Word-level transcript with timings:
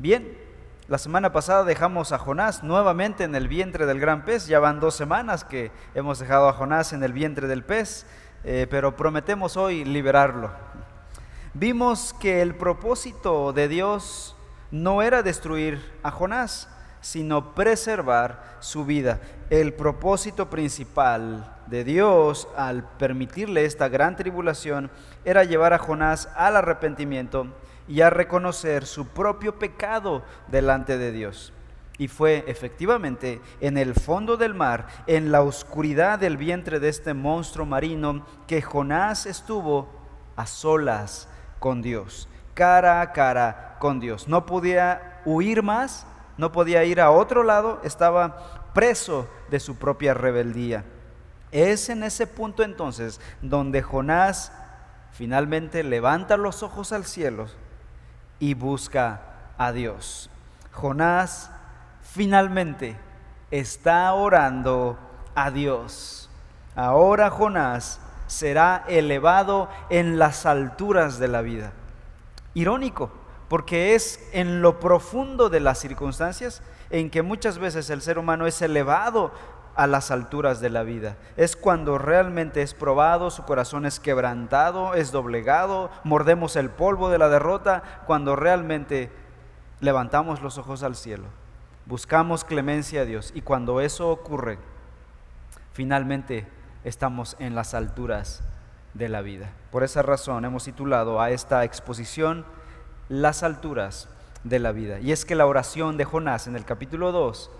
Bien, 0.00 0.34
la 0.88 0.96
semana 0.96 1.30
pasada 1.30 1.62
dejamos 1.62 2.12
a 2.12 2.18
Jonás 2.18 2.62
nuevamente 2.62 3.24
en 3.24 3.34
el 3.34 3.48
vientre 3.48 3.84
del 3.84 4.00
gran 4.00 4.24
pez. 4.24 4.46
Ya 4.46 4.58
van 4.58 4.80
dos 4.80 4.94
semanas 4.94 5.44
que 5.44 5.70
hemos 5.94 6.18
dejado 6.18 6.48
a 6.48 6.54
Jonás 6.54 6.94
en 6.94 7.02
el 7.02 7.12
vientre 7.12 7.46
del 7.46 7.62
pez, 7.62 8.06
eh, 8.42 8.66
pero 8.70 8.96
prometemos 8.96 9.58
hoy 9.58 9.84
liberarlo. 9.84 10.52
Vimos 11.52 12.14
que 12.18 12.40
el 12.40 12.54
propósito 12.54 13.52
de 13.52 13.68
Dios 13.68 14.38
no 14.70 15.02
era 15.02 15.22
destruir 15.22 15.84
a 16.02 16.10
Jonás, 16.10 16.70
sino 17.02 17.54
preservar 17.54 18.56
su 18.60 18.86
vida. 18.86 19.20
El 19.50 19.74
propósito 19.74 20.48
principal 20.48 21.58
de 21.66 21.84
Dios 21.84 22.48
al 22.56 22.88
permitirle 22.96 23.66
esta 23.66 23.90
gran 23.90 24.16
tribulación 24.16 24.90
era 25.26 25.44
llevar 25.44 25.74
a 25.74 25.78
Jonás 25.78 26.30
al 26.36 26.56
arrepentimiento 26.56 27.48
y 27.90 28.02
a 28.02 28.08
reconocer 28.08 28.86
su 28.86 29.08
propio 29.08 29.58
pecado 29.58 30.22
delante 30.46 30.96
de 30.96 31.10
Dios. 31.10 31.52
Y 31.98 32.06
fue 32.06 32.44
efectivamente 32.46 33.40
en 33.60 33.76
el 33.76 33.94
fondo 33.94 34.36
del 34.36 34.54
mar, 34.54 34.86
en 35.08 35.32
la 35.32 35.42
oscuridad 35.42 36.20
del 36.20 36.36
vientre 36.36 36.78
de 36.78 36.88
este 36.88 37.14
monstruo 37.14 37.66
marino, 37.66 38.24
que 38.46 38.62
Jonás 38.62 39.26
estuvo 39.26 39.88
a 40.36 40.46
solas 40.46 41.28
con 41.58 41.82
Dios, 41.82 42.28
cara 42.54 43.00
a 43.00 43.12
cara 43.12 43.76
con 43.80 43.98
Dios. 43.98 44.28
No 44.28 44.46
podía 44.46 45.20
huir 45.24 45.64
más, 45.64 46.06
no 46.38 46.52
podía 46.52 46.84
ir 46.84 47.00
a 47.00 47.10
otro 47.10 47.42
lado, 47.42 47.80
estaba 47.82 48.70
preso 48.72 49.28
de 49.50 49.58
su 49.58 49.76
propia 49.76 50.14
rebeldía. 50.14 50.84
Es 51.50 51.88
en 51.88 52.04
ese 52.04 52.28
punto 52.28 52.62
entonces 52.62 53.20
donde 53.42 53.82
Jonás 53.82 54.52
finalmente 55.10 55.82
levanta 55.82 56.36
los 56.36 56.62
ojos 56.62 56.92
al 56.92 57.04
cielo 57.04 57.48
y 58.40 58.54
busca 58.54 59.20
a 59.56 59.70
Dios. 59.70 60.30
Jonás 60.72 61.50
finalmente 62.02 62.96
está 63.50 64.12
orando 64.14 64.98
a 65.34 65.50
Dios. 65.50 66.28
Ahora 66.74 67.30
Jonás 67.30 68.00
será 68.26 68.84
elevado 68.88 69.68
en 69.90 70.18
las 70.18 70.46
alturas 70.46 71.18
de 71.18 71.28
la 71.28 71.42
vida. 71.42 71.72
Irónico, 72.54 73.10
porque 73.48 73.94
es 73.94 74.28
en 74.32 74.62
lo 74.62 74.80
profundo 74.80 75.50
de 75.50 75.60
las 75.60 75.78
circunstancias 75.78 76.62
en 76.90 77.10
que 77.10 77.22
muchas 77.22 77.58
veces 77.58 77.90
el 77.90 78.02
ser 78.02 78.18
humano 78.18 78.46
es 78.46 78.62
elevado 78.62 79.32
a 79.74 79.86
las 79.86 80.10
alturas 80.10 80.60
de 80.60 80.70
la 80.70 80.82
vida. 80.82 81.16
Es 81.36 81.56
cuando 81.56 81.98
realmente 81.98 82.62
es 82.62 82.74
probado, 82.74 83.30
su 83.30 83.44
corazón 83.44 83.86
es 83.86 84.00
quebrantado, 84.00 84.94
es 84.94 85.12
doblegado, 85.12 85.90
mordemos 86.04 86.56
el 86.56 86.70
polvo 86.70 87.10
de 87.10 87.18
la 87.18 87.28
derrota, 87.28 87.82
cuando 88.06 88.36
realmente 88.36 89.10
levantamos 89.80 90.42
los 90.42 90.58
ojos 90.58 90.82
al 90.82 90.96
cielo, 90.96 91.24
buscamos 91.86 92.44
clemencia 92.44 93.02
a 93.02 93.04
Dios 93.04 93.32
y 93.34 93.40
cuando 93.40 93.80
eso 93.80 94.10
ocurre, 94.10 94.58
finalmente 95.72 96.46
estamos 96.84 97.36
en 97.38 97.54
las 97.54 97.74
alturas 97.74 98.42
de 98.94 99.08
la 99.08 99.22
vida. 99.22 99.50
Por 99.70 99.82
esa 99.84 100.02
razón 100.02 100.44
hemos 100.44 100.64
titulado 100.64 101.20
a 101.20 101.30
esta 101.30 101.64
exposición 101.64 102.44
Las 103.08 103.42
alturas 103.42 104.08
de 104.44 104.58
la 104.58 104.72
vida. 104.72 105.00
Y 105.00 105.12
es 105.12 105.24
que 105.24 105.34
la 105.34 105.46
oración 105.46 105.96
de 105.96 106.04
Jonás 106.04 106.46
en 106.46 106.56
el 106.56 106.64
capítulo 106.64 107.12
2 107.12 107.50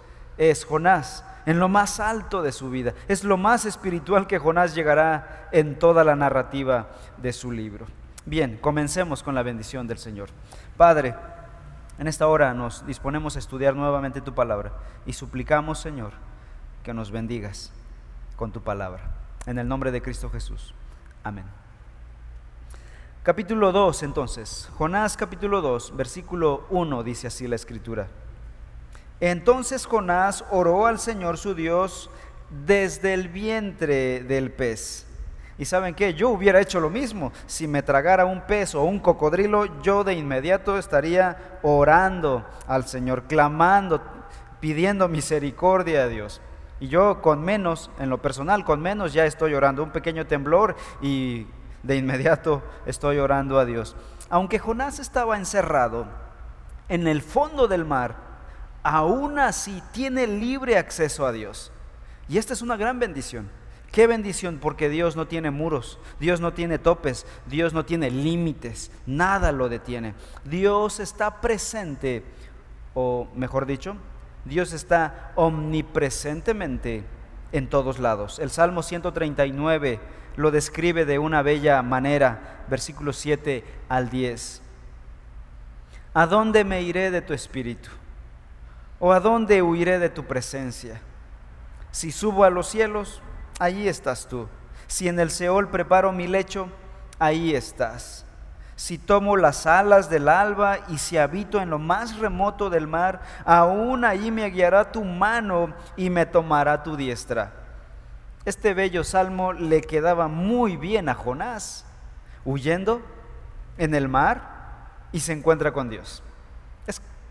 es 0.40 0.64
Jonás 0.64 1.22
en 1.44 1.58
lo 1.58 1.68
más 1.68 2.00
alto 2.00 2.40
de 2.40 2.50
su 2.50 2.70
vida. 2.70 2.94
Es 3.08 3.24
lo 3.24 3.36
más 3.36 3.66
espiritual 3.66 4.26
que 4.26 4.38
Jonás 4.38 4.74
llegará 4.74 5.48
en 5.52 5.78
toda 5.78 6.02
la 6.02 6.16
narrativa 6.16 6.88
de 7.18 7.32
su 7.34 7.52
libro. 7.52 7.86
Bien, 8.24 8.56
comencemos 8.56 9.22
con 9.22 9.34
la 9.34 9.42
bendición 9.42 9.86
del 9.86 9.98
Señor. 9.98 10.30
Padre, 10.78 11.14
en 11.98 12.06
esta 12.06 12.26
hora 12.26 12.54
nos 12.54 12.86
disponemos 12.86 13.36
a 13.36 13.38
estudiar 13.38 13.76
nuevamente 13.76 14.22
tu 14.22 14.34
palabra 14.34 14.72
y 15.04 15.12
suplicamos, 15.12 15.78
Señor, 15.78 16.12
que 16.82 16.94
nos 16.94 17.10
bendigas 17.10 17.70
con 18.36 18.50
tu 18.50 18.62
palabra. 18.62 19.10
En 19.44 19.58
el 19.58 19.68
nombre 19.68 19.90
de 19.90 20.00
Cristo 20.00 20.30
Jesús. 20.30 20.74
Amén. 21.22 21.44
Capítulo 23.22 23.72
2, 23.72 24.02
entonces. 24.04 24.70
Jonás 24.78 25.18
capítulo 25.18 25.60
2, 25.60 25.96
versículo 25.96 26.66
1 26.70 27.02
dice 27.02 27.26
así 27.26 27.46
la 27.46 27.56
escritura. 27.56 28.08
Entonces 29.20 29.86
Jonás 29.86 30.44
oró 30.50 30.86
al 30.86 30.98
Señor 30.98 31.36
su 31.36 31.54
Dios 31.54 32.10
desde 32.66 33.14
el 33.14 33.28
vientre 33.28 34.20
del 34.24 34.50
pez. 34.50 35.06
Y 35.58 35.66
saben 35.66 35.94
qué, 35.94 36.14
yo 36.14 36.30
hubiera 36.30 36.58
hecho 36.58 36.80
lo 36.80 36.88
mismo. 36.88 37.32
Si 37.46 37.68
me 37.68 37.82
tragara 37.82 38.24
un 38.24 38.40
pez 38.46 38.74
o 38.74 38.82
un 38.82 38.98
cocodrilo, 38.98 39.82
yo 39.82 40.04
de 40.04 40.14
inmediato 40.14 40.78
estaría 40.78 41.58
orando 41.62 42.46
al 42.66 42.86
Señor, 42.86 43.24
clamando, 43.24 44.00
pidiendo 44.58 45.06
misericordia 45.06 46.04
a 46.04 46.08
Dios. 46.08 46.40
Y 46.80 46.88
yo 46.88 47.20
con 47.20 47.44
menos, 47.44 47.90
en 47.98 48.08
lo 48.08 48.22
personal, 48.22 48.64
con 48.64 48.80
menos 48.80 49.12
ya 49.12 49.26
estoy 49.26 49.52
orando. 49.52 49.82
Un 49.82 49.90
pequeño 49.90 50.26
temblor 50.26 50.76
y 51.02 51.46
de 51.82 51.96
inmediato 51.96 52.62
estoy 52.86 53.18
orando 53.18 53.58
a 53.58 53.66
Dios. 53.66 53.96
Aunque 54.30 54.58
Jonás 54.58 54.98
estaba 54.98 55.36
encerrado 55.36 56.06
en 56.88 57.06
el 57.06 57.20
fondo 57.20 57.68
del 57.68 57.84
mar, 57.84 58.29
aún 58.82 59.38
así 59.38 59.82
tiene 59.92 60.26
libre 60.26 60.78
acceso 60.78 61.26
a 61.26 61.32
Dios. 61.32 61.72
Y 62.28 62.38
esta 62.38 62.52
es 62.52 62.62
una 62.62 62.76
gran 62.76 62.98
bendición. 62.98 63.48
Qué 63.92 64.06
bendición 64.06 64.58
porque 64.60 64.88
Dios 64.88 65.16
no 65.16 65.26
tiene 65.26 65.50
muros, 65.50 65.98
Dios 66.20 66.40
no 66.40 66.52
tiene 66.52 66.78
topes, 66.78 67.26
Dios 67.46 67.72
no 67.72 67.84
tiene 67.84 68.08
límites, 68.08 68.92
nada 69.04 69.50
lo 69.50 69.68
detiene. 69.68 70.14
Dios 70.44 71.00
está 71.00 71.40
presente, 71.40 72.22
o 72.94 73.26
mejor 73.34 73.66
dicho, 73.66 73.96
Dios 74.44 74.72
está 74.72 75.32
omnipresentemente 75.34 77.02
en 77.50 77.68
todos 77.68 77.98
lados. 77.98 78.38
El 78.38 78.50
Salmo 78.50 78.84
139 78.84 79.98
lo 80.36 80.52
describe 80.52 81.04
de 81.04 81.18
una 81.18 81.42
bella 81.42 81.82
manera, 81.82 82.64
versículos 82.70 83.16
7 83.16 83.64
al 83.88 84.08
10. 84.08 84.62
¿A 86.14 86.26
dónde 86.26 86.64
me 86.64 86.82
iré 86.82 87.10
de 87.10 87.22
tu 87.22 87.34
espíritu? 87.34 87.90
¿O 89.00 89.12
a 89.12 89.20
dónde 89.20 89.62
huiré 89.62 89.98
de 89.98 90.10
tu 90.10 90.26
presencia? 90.26 91.00
Si 91.90 92.12
subo 92.12 92.44
a 92.44 92.50
los 92.50 92.68
cielos, 92.68 93.22
allí 93.58 93.88
estás 93.88 94.28
tú. 94.28 94.46
Si 94.86 95.08
en 95.08 95.18
el 95.18 95.30
Seol 95.30 95.68
preparo 95.68 96.12
mi 96.12 96.26
lecho, 96.26 96.68
ahí 97.18 97.54
estás. 97.54 98.26
Si 98.76 98.98
tomo 98.98 99.36
las 99.36 99.66
alas 99.66 100.10
del 100.10 100.28
alba 100.28 100.78
y 100.88 100.98
si 100.98 101.16
habito 101.16 101.60
en 101.60 101.70
lo 101.70 101.78
más 101.78 102.18
remoto 102.18 102.68
del 102.68 102.86
mar, 102.86 103.22
aún 103.44 104.04
allí 104.04 104.30
me 104.30 104.48
guiará 104.50 104.92
tu 104.92 105.02
mano 105.02 105.72
y 105.96 106.10
me 106.10 106.26
tomará 106.26 106.82
tu 106.82 106.96
diestra. 106.96 107.52
Este 108.44 108.74
bello 108.74 109.02
salmo 109.02 109.52
le 109.52 109.80
quedaba 109.80 110.28
muy 110.28 110.76
bien 110.76 111.08
a 111.08 111.14
Jonás, 111.14 111.86
huyendo 112.44 113.02
en 113.78 113.94
el 113.94 114.08
mar 114.08 114.88
y 115.12 115.20
se 115.20 115.32
encuentra 115.32 115.72
con 115.72 115.88
Dios. 115.88 116.22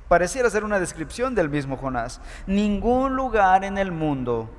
Pareciera 0.09 0.49
ser 0.49 0.63
una 0.63 0.79
descripción 0.79 1.35
del 1.35 1.49
mismo 1.49 1.77
Jonás. 1.77 2.19
Ningún 2.47 3.15
lugar 3.15 3.63
en 3.63 3.77
el 3.77 3.91
mundo 3.91 4.49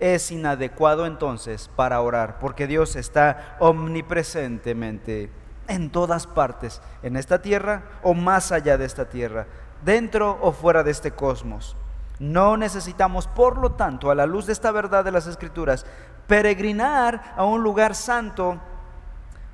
es 0.00 0.32
inadecuado 0.32 1.06
entonces 1.06 1.70
para 1.76 2.00
orar, 2.00 2.40
porque 2.40 2.66
Dios 2.66 2.96
está 2.96 3.56
omnipresentemente 3.60 5.30
en 5.68 5.90
todas 5.90 6.26
partes, 6.26 6.82
en 7.04 7.16
esta 7.16 7.40
tierra 7.40 7.84
o 8.02 8.14
más 8.14 8.50
allá 8.50 8.76
de 8.76 8.84
esta 8.84 9.08
tierra, 9.08 9.46
dentro 9.84 10.38
o 10.42 10.50
fuera 10.50 10.82
de 10.82 10.90
este 10.90 11.12
cosmos. 11.12 11.76
No 12.18 12.56
necesitamos, 12.56 13.28
por 13.28 13.58
lo 13.58 13.72
tanto, 13.72 14.10
a 14.10 14.14
la 14.16 14.26
luz 14.26 14.46
de 14.46 14.54
esta 14.54 14.72
verdad 14.72 15.04
de 15.04 15.12
las 15.12 15.28
Escrituras, 15.28 15.86
peregrinar 16.26 17.34
a 17.36 17.44
un 17.44 17.62
lugar 17.62 17.94
santo 17.94 18.60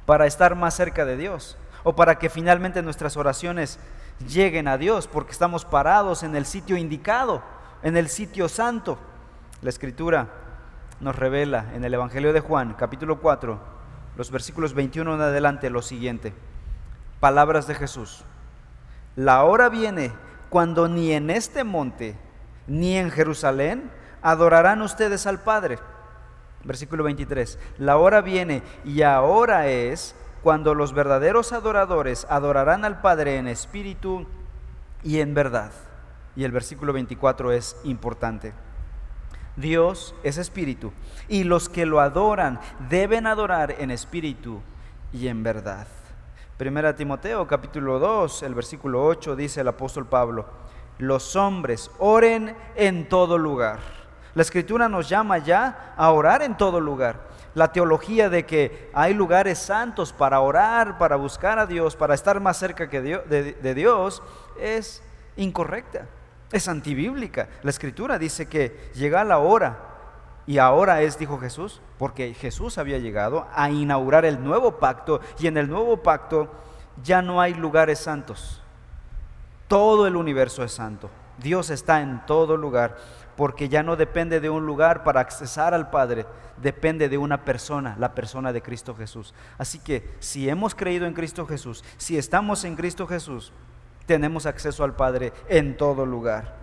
para 0.07 0.27
estar 0.27 0.55
más 0.55 0.73
cerca 0.73 1.05
de 1.05 1.19
Dios 1.19 1.59
o 1.85 1.95
para 1.95 2.19
que 2.19 2.31
finalmente 2.31 2.83
nuestras 2.83 3.19
oraciones 3.19 3.79
lleguen 4.27 4.69
a 4.69 4.79
Dios, 4.79 5.07
porque 5.07 5.33
estamos 5.33 5.65
parados 5.65 6.23
en 6.23 6.37
el 6.37 6.47
sitio 6.47 6.77
indicado, 6.77 7.43
en 7.83 7.97
el 7.97 8.09
sitio 8.09 8.49
santo. 8.49 8.99
La 9.61 9.71
escritura 9.71 10.29
nos 11.01 11.17
revela 11.17 11.67
en 11.75 11.85
el 11.85 11.95
Evangelio 11.95 12.33
de 12.33 12.41
Juan, 12.41 12.75
capítulo 12.79 13.21
4, 13.21 13.59
los 14.17 14.31
versículos 14.31 14.75
21 14.75 15.15
en 15.15 15.21
adelante, 15.21 15.71
lo 15.71 15.83
siguiente. 15.83 16.33
Palabras 17.21 17.67
de 17.67 17.75
Jesús. 17.75 18.25
La 19.17 19.45
hora 19.45 19.69
viene 19.69 20.13
cuando 20.49 20.89
ni 20.89 21.13
en 21.13 21.31
este 21.31 21.65
monte 21.65 22.17
ni 22.67 22.97
en 22.97 23.11
Jerusalén 23.11 23.91
adorarán 24.23 24.83
ustedes 24.83 25.27
al 25.27 25.41
Padre. 25.41 25.79
Versículo 26.65 27.05
23. 27.05 27.59
La 27.79 27.97
hora 27.97 28.21
viene 28.21 28.63
y 28.85 29.03
ahora 29.03 29.67
es 29.67 30.15
cuando 30.43 30.75
los 30.75 30.93
verdaderos 30.93 31.53
adoradores 31.53 32.27
adorarán 32.29 32.85
al 32.85 33.01
Padre 33.01 33.37
en 33.37 33.47
espíritu 33.47 34.27
y 35.03 35.21
en 35.21 35.35
verdad. 35.35 35.71
Y 36.35 36.45
el 36.45 36.53
versículo 36.53 36.93
24 36.93 37.53
es 37.53 37.77
importante. 37.85 38.53
Dios 39.57 40.15
es 40.23 40.39
espíritu 40.39 40.93
y 41.29 41.45
los 41.45 41.69
que 41.69 41.85
lo 41.85 42.01
adoran 42.01 42.59
deben 42.89 43.27
adorar 43.27 43.77
en 43.79 43.91
espíritu 43.91 44.63
y 45.13 45.29
en 45.29 45.43
verdad. 45.43 45.87
Primera 46.57 46.97
Timoteo 46.97 47.47
capítulo 47.47 47.99
2, 47.99 48.45
el 48.45 48.55
versículo 48.55 49.05
8 49.05 49.37
dice 49.37 49.61
el 49.61 49.69
apóstol 49.69 50.07
Pablo, 50.07 50.47
los 50.99 51.37
hombres 51.37 51.91
oren 51.99 52.57
en 52.77 53.09
todo 53.09 53.37
lugar. 53.37 53.81
La 54.35 54.43
escritura 54.43 54.89
nos 54.89 55.09
llama 55.09 55.39
ya 55.39 55.95
a 55.97 56.11
orar 56.11 56.43
en 56.43 56.57
todo 56.57 56.81
lugar. 56.81 57.32
La 57.55 57.73
teología 57.73 58.29
de 58.29 58.47
que 58.47 58.91
hay 58.95 59.15
lugares 59.15 59.59
santos 59.59 60.13
para 60.13 60.41
orar, 60.41 60.99
para 60.99 61.17
buscar 61.17 61.59
a 61.59 61.67
Dios, 61.67 61.97
para 61.97 62.15
estar 62.15 62.41
más 62.41 62.57
cerca 62.57 62.89
que 62.89 63.01
de, 63.01 63.53
de 63.53 63.75
Dios, 63.75 64.23
es 64.59 65.03
incorrecta, 65.37 66.07
es 66.51 66.69
antibíblica. 66.69 67.49
La 67.63 67.71
escritura 67.71 68.19
dice 68.19 68.47
que 68.47 68.91
llega 68.95 69.25
la 69.25 69.39
hora 69.39 69.93
y 70.47 70.59
ahora 70.59 71.03
es, 71.03 71.19
dijo 71.19 71.39
Jesús, 71.39 71.81
porque 71.99 72.35
Jesús 72.35 72.79
había 72.79 72.99
llegado 72.99 73.47
a 73.55 73.71
inaugurar 73.71 74.25
el 74.25 74.43
nuevo 74.43 74.79
pacto 74.79 75.21
y 75.39 75.47
en 75.47 75.57
el 75.57 75.69
nuevo 75.69 75.99
pacto 75.99 76.51
ya 77.03 77.23
no 77.23 77.41
hay 77.41 77.55
lugares 77.55 78.01
santos. 78.01 78.61
Todo 79.69 80.07
el 80.07 80.17
universo 80.17 80.65
es 80.65 80.73
santo. 80.73 81.11
Dios 81.39 81.71
está 81.71 82.01
en 82.01 82.25
todo 82.27 82.57
lugar 82.57 82.97
porque 83.43 83.69
ya 83.69 83.83
no 83.83 83.97
depende 83.97 84.39
de 84.39 84.51
un 84.51 84.67
lugar 84.67 85.03
para 85.03 85.19
accesar 85.19 85.75
al 85.75 85.91
Padre, 85.91 86.27
depende 86.59 87.09
de 87.09 87.19
una 87.19 87.45
persona, 87.45 87.97
la 87.99 88.15
persona 88.15 88.53
de 88.53 88.63
Cristo 88.63 88.95
Jesús. 88.95 89.35
Así 89.59 89.81
que 89.81 90.15
si 90.21 90.49
hemos 90.49 90.77
creído 90.77 91.07
en 91.07 91.13
Cristo 91.13 91.45
Jesús, 91.45 91.83
si 91.97 92.17
estamos 92.17 92.63
en 92.63 92.77
Cristo 92.77 93.05
Jesús, 93.09 93.53
tenemos 94.07 94.47
acceso 94.47 94.85
al 94.85 94.95
Padre 94.95 95.33
en 95.49 95.77
todo 95.77 96.07
lugar. 96.07 96.55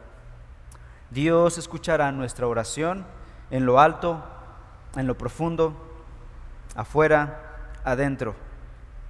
Dios 1.09 1.57
escuchará 1.57 2.13
nuestra 2.13 2.47
oración 2.47 3.05
en 3.51 3.65
lo 3.65 3.81
alto, 3.81 4.23
en 4.95 5.05
lo 5.05 5.17
profundo, 5.17 5.75
afuera, 6.77 7.73
adentro, 7.83 8.35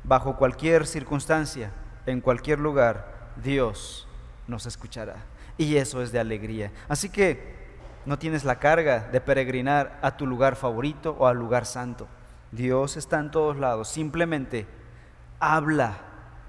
bajo 0.03 0.37
cualquier 0.37 0.87
circunstancia, 0.87 1.71
en 2.07 2.19
cualquier 2.19 2.57
lugar, 2.57 3.29
Dios 3.43 4.07
nos 4.47 4.65
escuchará. 4.65 5.17
Y 5.55 5.75
eso 5.75 6.01
es 6.01 6.11
de 6.11 6.19
alegría. 6.19 6.71
Así 6.87 7.09
que 7.09 7.58
no 8.09 8.19
tienes 8.19 8.43
la 8.43 8.59
carga 8.59 9.07
de 9.11 9.21
peregrinar 9.21 9.99
a 10.01 10.17
tu 10.17 10.27
lugar 10.27 10.57
favorito 10.57 11.15
o 11.17 11.27
al 11.27 11.37
lugar 11.37 11.65
santo. 11.65 12.07
Dios 12.51 12.97
está 12.97 13.19
en 13.19 13.31
todos 13.31 13.55
lados. 13.55 13.87
Simplemente 13.87 14.67
habla, 15.39 15.99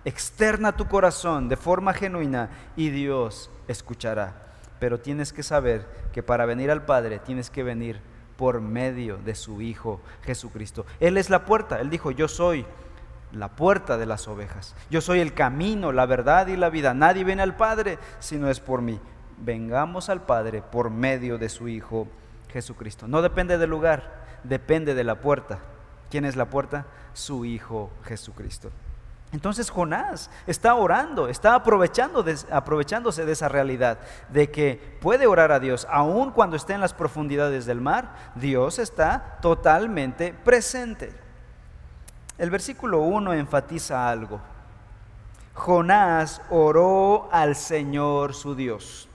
externa 0.05 0.73
tu 0.73 0.89
corazón 0.89 1.49
de 1.49 1.57
forma 1.57 1.95
genuina 1.95 2.51
y 2.75 2.91
Dios 2.91 3.51
escuchará 3.69 4.51
pero 4.81 4.99
tienes 4.99 5.33
que 5.33 5.45
saber 5.45 5.87
que 6.13 6.25
para 6.25 6.47
venir 6.47 6.73
al 6.73 6.85
Padre 6.85 7.21
tienes 7.21 7.51
que 7.51 7.63
venir 7.63 8.01
por 8.37 8.61
medio 8.61 9.19
de 9.19 9.37
su 9.37 9.61
Hijo 9.61 10.01
Jesucristo. 10.23 10.87
Él 10.99 11.19
es 11.19 11.31
la 11.31 11.45
puerta, 11.45 11.79
Él 11.81 11.91
dijo, 11.91 12.11
yo 12.11 12.27
soy 12.27 12.65
la 13.33 13.49
puerta 13.49 13.97
de 13.99 14.07
las 14.07 14.27
ovejas, 14.27 14.75
yo 14.91 15.01
soy 15.01 15.21
el 15.21 15.35
camino, 15.35 15.93
la 15.93 16.07
verdad 16.07 16.49
y 16.49 16.57
la 16.57 16.71
vida. 16.71 16.95
Nadie 16.95 17.23
viene 17.23 17.43
al 17.43 17.55
Padre 17.55 17.99
si 18.19 18.39
no 18.39 18.51
es 18.51 18.59
por 18.59 18.81
mí. 18.81 18.99
Vengamos 19.41 20.09
al 20.09 20.23
Padre 20.23 20.63
por 20.63 20.91
medio 20.91 21.39
de 21.39 21.49
su 21.49 21.69
Hijo 21.69 22.07
Jesucristo. 22.53 23.09
No 23.09 23.23
depende 23.23 23.59
del 23.59 23.71
lugar, 23.71 24.25
depende 24.45 24.95
de 24.95 25.05
la 25.05 25.21
puerta. 25.21 25.59
¿Quién 26.11 26.25
es 26.25 26.37
la 26.37 26.47
puerta? 26.47 26.87
Su 27.13 27.45
Hijo 27.45 27.91
Jesucristo. 28.05 28.71
Entonces 29.33 29.71
Jonás 29.71 30.29
está 30.47 30.75
orando, 30.75 31.29
está 31.29 31.55
aprovechando 31.55 32.25
aprovechándose 32.51 33.25
de 33.25 33.33
esa 33.33 33.49
realidad, 33.49 33.99
de 34.29 34.51
que 34.51 34.99
puede 35.01 35.29
orar 35.29 35.53
a 35.53 35.61
Dios, 35.61 35.87
aun 35.89 36.33
cuando 36.33 36.57
esté 36.57 36.73
en 36.73 36.81
las 36.81 36.95
profundidades 36.95 37.65
del 37.65 37.81
mar, 37.81 38.15
Dios 38.35 38.81
está 38.81 39.39
totalmente 39.41 40.35
presente. 40.35 41.13
El 42.39 42.51
versículo 42.51 43.03
1 43.03 43.35
enfatiza 43.35 44.09
algo. 44.09 44.41
Jonás 45.55 46.43
oró 46.51 47.29
al 47.31 47.55
Señor 47.55 48.35
su 48.35 48.57
Dios. 48.57 49.10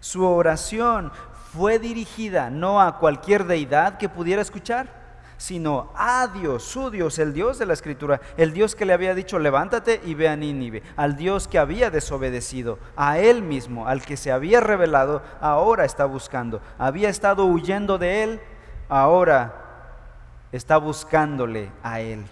Su 0.00 0.26
oración 0.26 1.12
fue 1.52 1.78
dirigida 1.78 2.50
no 2.50 2.80
a 2.80 2.98
cualquier 2.98 3.44
deidad 3.44 3.98
que 3.98 4.08
pudiera 4.08 4.42
escuchar, 4.42 4.98
sino 5.38 5.92
a 5.94 6.26
Dios, 6.26 6.64
su 6.64 6.90
Dios, 6.90 7.18
el 7.18 7.32
Dios 7.32 7.58
de 7.58 7.66
la 7.66 7.72
Escritura, 7.72 8.20
el 8.36 8.52
Dios 8.52 8.74
que 8.74 8.84
le 8.84 8.92
había 8.92 9.14
dicho, 9.14 9.38
levántate 9.38 10.00
y 10.04 10.14
ve 10.14 10.28
a 10.28 10.36
Nínive, 10.36 10.82
al 10.96 11.16
Dios 11.16 11.46
que 11.46 11.58
había 11.58 11.90
desobedecido, 11.90 12.78
a 12.96 13.18
Él 13.18 13.42
mismo, 13.42 13.86
al 13.86 14.02
que 14.02 14.16
se 14.16 14.32
había 14.32 14.60
revelado, 14.60 15.22
ahora 15.40 15.84
está 15.84 16.04
buscando. 16.04 16.60
Había 16.76 17.08
estado 17.08 17.46
huyendo 17.46 17.98
de 17.98 18.24
Él, 18.24 18.40
ahora 18.88 19.54
está 20.50 20.76
buscándole 20.76 21.70
a 21.84 22.00
Él. 22.00 22.26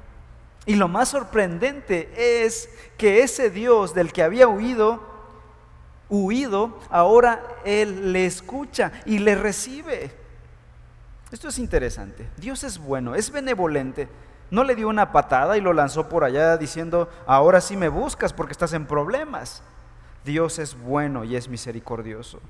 Y 0.66 0.74
lo 0.74 0.88
más 0.88 1.10
sorprendente 1.10 2.44
es 2.44 2.68
que 2.98 3.22
ese 3.22 3.50
Dios 3.50 3.94
del 3.94 4.12
que 4.12 4.24
había 4.24 4.48
huido, 4.48 5.15
huido, 6.08 6.78
ahora 6.90 7.42
Él 7.64 8.12
le 8.12 8.26
escucha 8.26 8.92
y 9.04 9.18
le 9.18 9.34
recibe. 9.34 10.12
Esto 11.32 11.48
es 11.48 11.58
interesante. 11.58 12.28
Dios 12.36 12.64
es 12.64 12.78
bueno, 12.78 13.14
es 13.14 13.30
benevolente. 13.30 14.08
No 14.50 14.62
le 14.62 14.76
dio 14.76 14.88
una 14.88 15.12
patada 15.12 15.56
y 15.56 15.60
lo 15.60 15.72
lanzó 15.72 16.08
por 16.08 16.22
allá 16.22 16.56
diciendo, 16.56 17.10
ahora 17.26 17.60
sí 17.60 17.76
me 17.76 17.88
buscas 17.88 18.32
porque 18.32 18.52
estás 18.52 18.72
en 18.72 18.86
problemas. 18.86 19.62
Dios 20.24 20.58
es 20.58 20.78
bueno 20.78 21.24
y 21.24 21.36
es 21.36 21.48
misericordioso. 21.48 22.40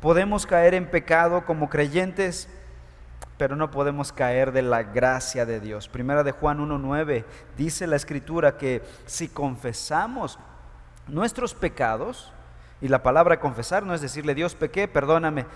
Podemos 0.00 0.46
caer 0.46 0.74
en 0.74 0.90
pecado 0.90 1.46
como 1.46 1.70
creyentes, 1.70 2.48
pero 3.38 3.56
no 3.56 3.70
podemos 3.70 4.12
caer 4.12 4.52
de 4.52 4.62
la 4.62 4.82
gracia 4.82 5.46
de 5.46 5.60
Dios. 5.60 5.88
Primera 5.88 6.22
de 6.22 6.32
Juan 6.32 6.58
1.9 6.58 7.24
dice 7.56 7.86
la 7.86 7.96
escritura 7.96 8.58
que 8.58 8.82
si 9.06 9.28
confesamos 9.28 10.38
nuestros 11.08 11.54
pecados, 11.54 12.32
y 12.80 12.88
la 12.88 13.02
palabra 13.02 13.40
confesar 13.40 13.84
no 13.84 13.94
es 13.94 14.00
decirle 14.00 14.34
Dios 14.34 14.54
pequé, 14.54 14.88
perdóname, 14.88 15.46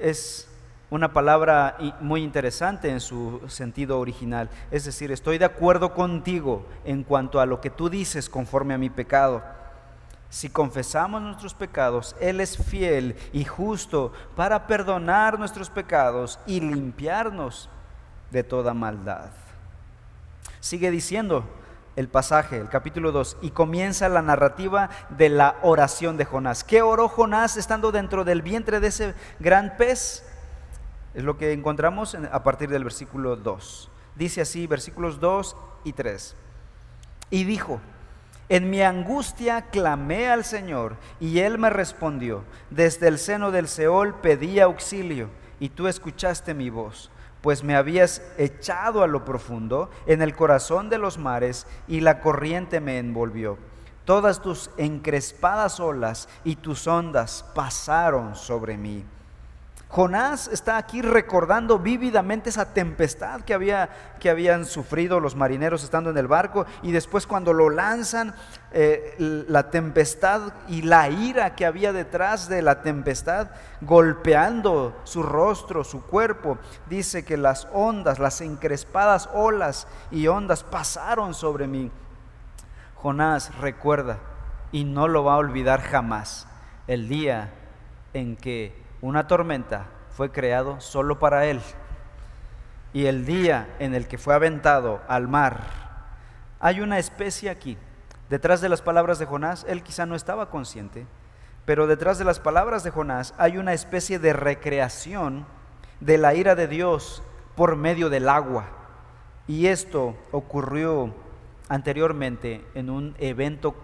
es 0.00 0.48
una 0.90 1.12
palabra 1.12 1.78
muy 2.00 2.22
interesante 2.22 2.90
en 2.90 3.00
su 3.00 3.40
sentido 3.48 3.98
original. 3.98 4.50
Es 4.70 4.84
decir, 4.84 5.10
estoy 5.10 5.38
de 5.38 5.46
acuerdo 5.46 5.94
contigo 5.94 6.66
en 6.84 7.02
cuanto 7.02 7.40
a 7.40 7.46
lo 7.46 7.60
que 7.60 7.70
tú 7.70 7.88
dices 7.88 8.28
conforme 8.28 8.74
a 8.74 8.78
mi 8.78 8.90
pecado. 8.90 9.42
Si 10.28 10.50
confesamos 10.50 11.22
nuestros 11.22 11.54
pecados, 11.54 12.16
Él 12.20 12.40
es 12.40 12.56
fiel 12.56 13.16
y 13.32 13.44
justo 13.44 14.12
para 14.36 14.66
perdonar 14.66 15.38
nuestros 15.38 15.70
pecados 15.70 16.38
y 16.46 16.60
limpiarnos 16.60 17.68
de 18.30 18.42
toda 18.42 18.74
maldad. 18.74 19.30
Sigue 20.60 20.90
diciendo 20.90 21.44
el 21.96 22.08
pasaje, 22.08 22.58
el 22.58 22.68
capítulo 22.68 23.12
2, 23.12 23.38
y 23.42 23.50
comienza 23.50 24.08
la 24.08 24.22
narrativa 24.22 24.90
de 25.10 25.28
la 25.28 25.56
oración 25.62 26.16
de 26.16 26.24
Jonás. 26.24 26.64
¿Qué 26.64 26.82
oró 26.82 27.08
Jonás 27.08 27.56
estando 27.56 27.92
dentro 27.92 28.24
del 28.24 28.42
vientre 28.42 28.80
de 28.80 28.88
ese 28.88 29.14
gran 29.40 29.76
pez? 29.76 30.24
Es 31.14 31.24
lo 31.24 31.36
que 31.36 31.52
encontramos 31.52 32.14
a 32.14 32.42
partir 32.42 32.70
del 32.70 32.84
versículo 32.84 33.36
2. 33.36 33.90
Dice 34.16 34.40
así, 34.40 34.66
versículos 34.66 35.20
2 35.20 35.56
y 35.84 35.92
3. 35.92 36.36
Y 37.30 37.44
dijo, 37.44 37.80
en 38.48 38.68
mi 38.68 38.82
angustia 38.82 39.62
clamé 39.70 40.28
al 40.28 40.44
Señor 40.44 40.96
y 41.20 41.38
Él 41.38 41.58
me 41.58 41.70
respondió. 41.70 42.44
Desde 42.70 43.08
el 43.08 43.18
seno 43.18 43.50
del 43.50 43.68
Seol 43.68 44.14
pedí 44.20 44.60
auxilio 44.60 45.30
y 45.58 45.68
tú 45.68 45.86
escuchaste 45.86 46.54
mi 46.54 46.70
voz, 46.70 47.10
pues 47.42 47.64
me 47.64 47.74
habías 47.74 48.22
echado 48.38 49.02
a 49.02 49.08
lo 49.08 49.24
profundo 49.24 49.90
en 50.06 50.22
el 50.22 50.34
corazón 50.34 50.88
de 50.88 50.98
los 50.98 51.18
mares 51.18 51.66
y 51.88 52.00
la 52.00 52.20
corriente 52.20 52.80
me 52.80 52.98
envolvió. 52.98 53.58
Todas 54.04 54.40
tus 54.40 54.70
encrespadas 54.78 55.78
olas 55.80 56.28
y 56.44 56.56
tus 56.56 56.86
ondas 56.86 57.44
pasaron 57.54 58.34
sobre 58.36 58.76
mí. 58.76 59.04
Jonás 59.92 60.48
está 60.48 60.78
aquí 60.78 61.02
recordando 61.02 61.78
vívidamente 61.78 62.48
esa 62.48 62.72
tempestad 62.72 63.42
que, 63.42 63.52
había, 63.52 63.90
que 64.18 64.30
habían 64.30 64.64
sufrido 64.64 65.20
los 65.20 65.36
marineros 65.36 65.84
estando 65.84 66.08
en 66.08 66.16
el 66.16 66.28
barco 66.28 66.64
y 66.82 66.92
después 66.92 67.26
cuando 67.26 67.52
lo 67.52 67.68
lanzan, 67.68 68.34
eh, 68.70 69.14
la 69.18 69.68
tempestad 69.68 70.54
y 70.66 70.80
la 70.80 71.10
ira 71.10 71.54
que 71.54 71.66
había 71.66 71.92
detrás 71.92 72.48
de 72.48 72.62
la 72.62 72.80
tempestad 72.80 73.48
golpeando 73.82 74.98
su 75.04 75.22
rostro, 75.22 75.84
su 75.84 76.06
cuerpo. 76.06 76.56
Dice 76.88 77.26
que 77.26 77.36
las 77.36 77.68
ondas, 77.74 78.18
las 78.18 78.40
encrespadas 78.40 79.28
olas 79.34 79.86
y 80.10 80.26
ondas 80.26 80.64
pasaron 80.64 81.34
sobre 81.34 81.66
mí. 81.66 81.90
Jonás 82.94 83.54
recuerda 83.58 84.16
y 84.72 84.84
no 84.84 85.06
lo 85.06 85.22
va 85.22 85.34
a 85.34 85.36
olvidar 85.36 85.82
jamás 85.82 86.48
el 86.86 87.10
día 87.10 87.52
en 88.14 88.36
que 88.36 88.81
una 89.02 89.26
tormenta 89.26 89.86
fue 90.10 90.30
creado 90.30 90.80
solo 90.80 91.18
para 91.18 91.46
él. 91.46 91.60
Y 92.92 93.06
el 93.06 93.26
día 93.26 93.74
en 93.80 93.94
el 93.94 94.06
que 94.06 94.16
fue 94.16 94.32
aventado 94.32 95.02
al 95.08 95.26
mar, 95.26 95.60
hay 96.60 96.80
una 96.80 96.98
especie 96.98 97.50
aquí. 97.50 97.76
Detrás 98.30 98.60
de 98.60 98.68
las 98.68 98.80
palabras 98.80 99.18
de 99.18 99.26
Jonás, 99.26 99.66
él 99.68 99.82
quizá 99.82 100.06
no 100.06 100.14
estaba 100.14 100.50
consciente, 100.50 101.04
pero 101.64 101.88
detrás 101.88 102.18
de 102.18 102.24
las 102.24 102.38
palabras 102.38 102.84
de 102.84 102.90
Jonás 102.90 103.34
hay 103.38 103.58
una 103.58 103.72
especie 103.72 104.20
de 104.20 104.32
recreación 104.32 105.46
de 106.00 106.16
la 106.16 106.34
ira 106.34 106.54
de 106.54 106.68
Dios 106.68 107.24
por 107.56 107.74
medio 107.74 108.08
del 108.08 108.28
agua. 108.28 108.66
Y 109.48 109.66
esto 109.66 110.14
ocurrió 110.30 111.12
anteriormente 111.68 112.64
en 112.74 112.88
un 112.88 113.16
evento, 113.18 113.74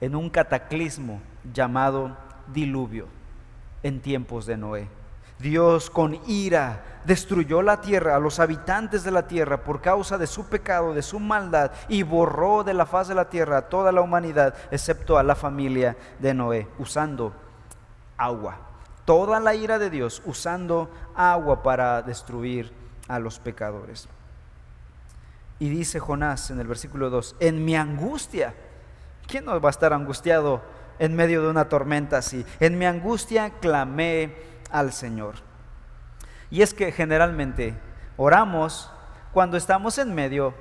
en 0.00 0.16
un 0.16 0.28
cataclismo 0.28 1.20
llamado 1.52 2.16
diluvio 2.52 3.15
en 3.82 4.00
tiempos 4.00 4.46
de 4.46 4.56
Noé. 4.56 4.88
Dios 5.38 5.90
con 5.90 6.18
ira 6.26 7.00
destruyó 7.04 7.60
la 7.60 7.80
tierra, 7.80 8.16
a 8.16 8.20
los 8.20 8.40
habitantes 8.40 9.04
de 9.04 9.10
la 9.10 9.26
tierra 9.26 9.62
por 9.62 9.80
causa 9.80 10.16
de 10.16 10.26
su 10.26 10.46
pecado, 10.46 10.94
de 10.94 11.02
su 11.02 11.20
maldad, 11.20 11.72
y 11.88 12.02
borró 12.02 12.64
de 12.64 12.74
la 12.74 12.86
faz 12.86 13.08
de 13.08 13.14
la 13.14 13.28
tierra 13.28 13.58
a 13.58 13.68
toda 13.68 13.92
la 13.92 14.00
humanidad, 14.00 14.54
excepto 14.70 15.18
a 15.18 15.22
la 15.22 15.34
familia 15.34 15.96
de 16.18 16.32
Noé, 16.32 16.68
usando 16.78 17.32
agua. 18.16 18.58
Toda 19.04 19.38
la 19.38 19.54
ira 19.54 19.78
de 19.78 19.90
Dios 19.90 20.22
usando 20.24 20.90
agua 21.14 21.62
para 21.62 22.02
destruir 22.02 22.72
a 23.06 23.18
los 23.18 23.38
pecadores. 23.38 24.08
Y 25.58 25.68
dice 25.68 26.00
Jonás 26.00 26.50
en 26.50 26.60
el 26.60 26.66
versículo 26.66 27.08
2, 27.08 27.36
en 27.40 27.64
mi 27.64 27.76
angustia, 27.76 28.54
¿quién 29.26 29.44
no 29.44 29.60
va 29.60 29.68
a 29.68 29.70
estar 29.70 29.92
angustiado 29.92 30.62
en 30.98 31.14
medio 31.14 31.42
de 31.42 31.50
una 31.50 31.68
tormenta 31.68 32.18
así? 32.18 32.44
En 32.60 32.78
mi 32.78 32.86
angustia 32.86 33.50
clamé 33.60 34.34
al 34.70 34.92
Señor. 34.92 35.34
Y 36.50 36.62
es 36.62 36.74
que 36.74 36.92
generalmente 36.92 37.74
oramos 38.16 38.90
cuando 39.32 39.56
estamos 39.56 39.98
en 39.98 40.14
medio 40.14 40.54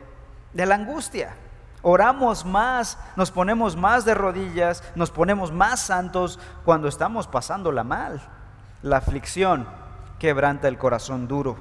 de 0.53 0.65
la 0.65 0.75
angustia. 0.75 1.35
Oramos 1.81 2.45
más, 2.45 2.97
nos 3.15 3.29
ponemos 3.29 3.75
más 3.75 4.05
de 4.05 4.15
rodillas, 4.15 4.83
nos 4.95 5.11
ponemos 5.11 5.51
más 5.51 5.79
santos 5.79 6.39
cuando 6.63 6.87
estamos 6.87 7.27
pasándola 7.27 7.83
mal. 7.83 8.21
La 8.81 8.97
aflicción 8.97 9.67
quebranta 10.17 10.67
el 10.67 10.77
corazón 10.77 11.27
duro 11.27 11.57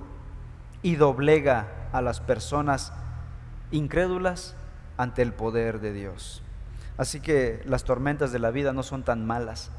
y 0.83 0.97
doblega 0.97 1.67
a 1.93 2.01
las 2.01 2.21
personas 2.21 2.93
incrédulas 3.71 4.55
ante 4.97 5.23
el 5.23 5.33
poder 5.33 5.81
de 5.81 5.93
Dios. 5.93 6.44
Así 6.97 7.21
que 7.21 7.63
las 7.65 7.85
tormentas 7.85 8.33
de 8.33 8.39
la 8.39 8.51
vida 8.51 8.73
no 8.73 8.83
son 8.83 9.03
tan 9.03 9.27
malas. 9.27 9.71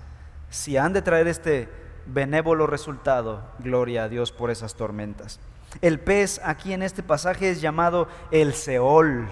Si 0.50 0.78
han 0.78 0.94
de 0.94 1.02
traer 1.02 1.28
este 1.28 1.70
benévolo 2.06 2.68
resultado, 2.68 3.44
gloria 3.60 4.04
a 4.04 4.10
Dios 4.10 4.32
por 4.32 4.52
esas 4.52 4.76
tormentas. 4.76 5.40
El 5.82 6.00
pez 6.00 6.40
aquí 6.44 6.74
en 6.74 6.84
este 6.84 7.04
pasaje 7.04 7.50
es 7.50 7.62
llamado 7.62 8.08
el 8.32 8.54
Seol. 8.54 9.28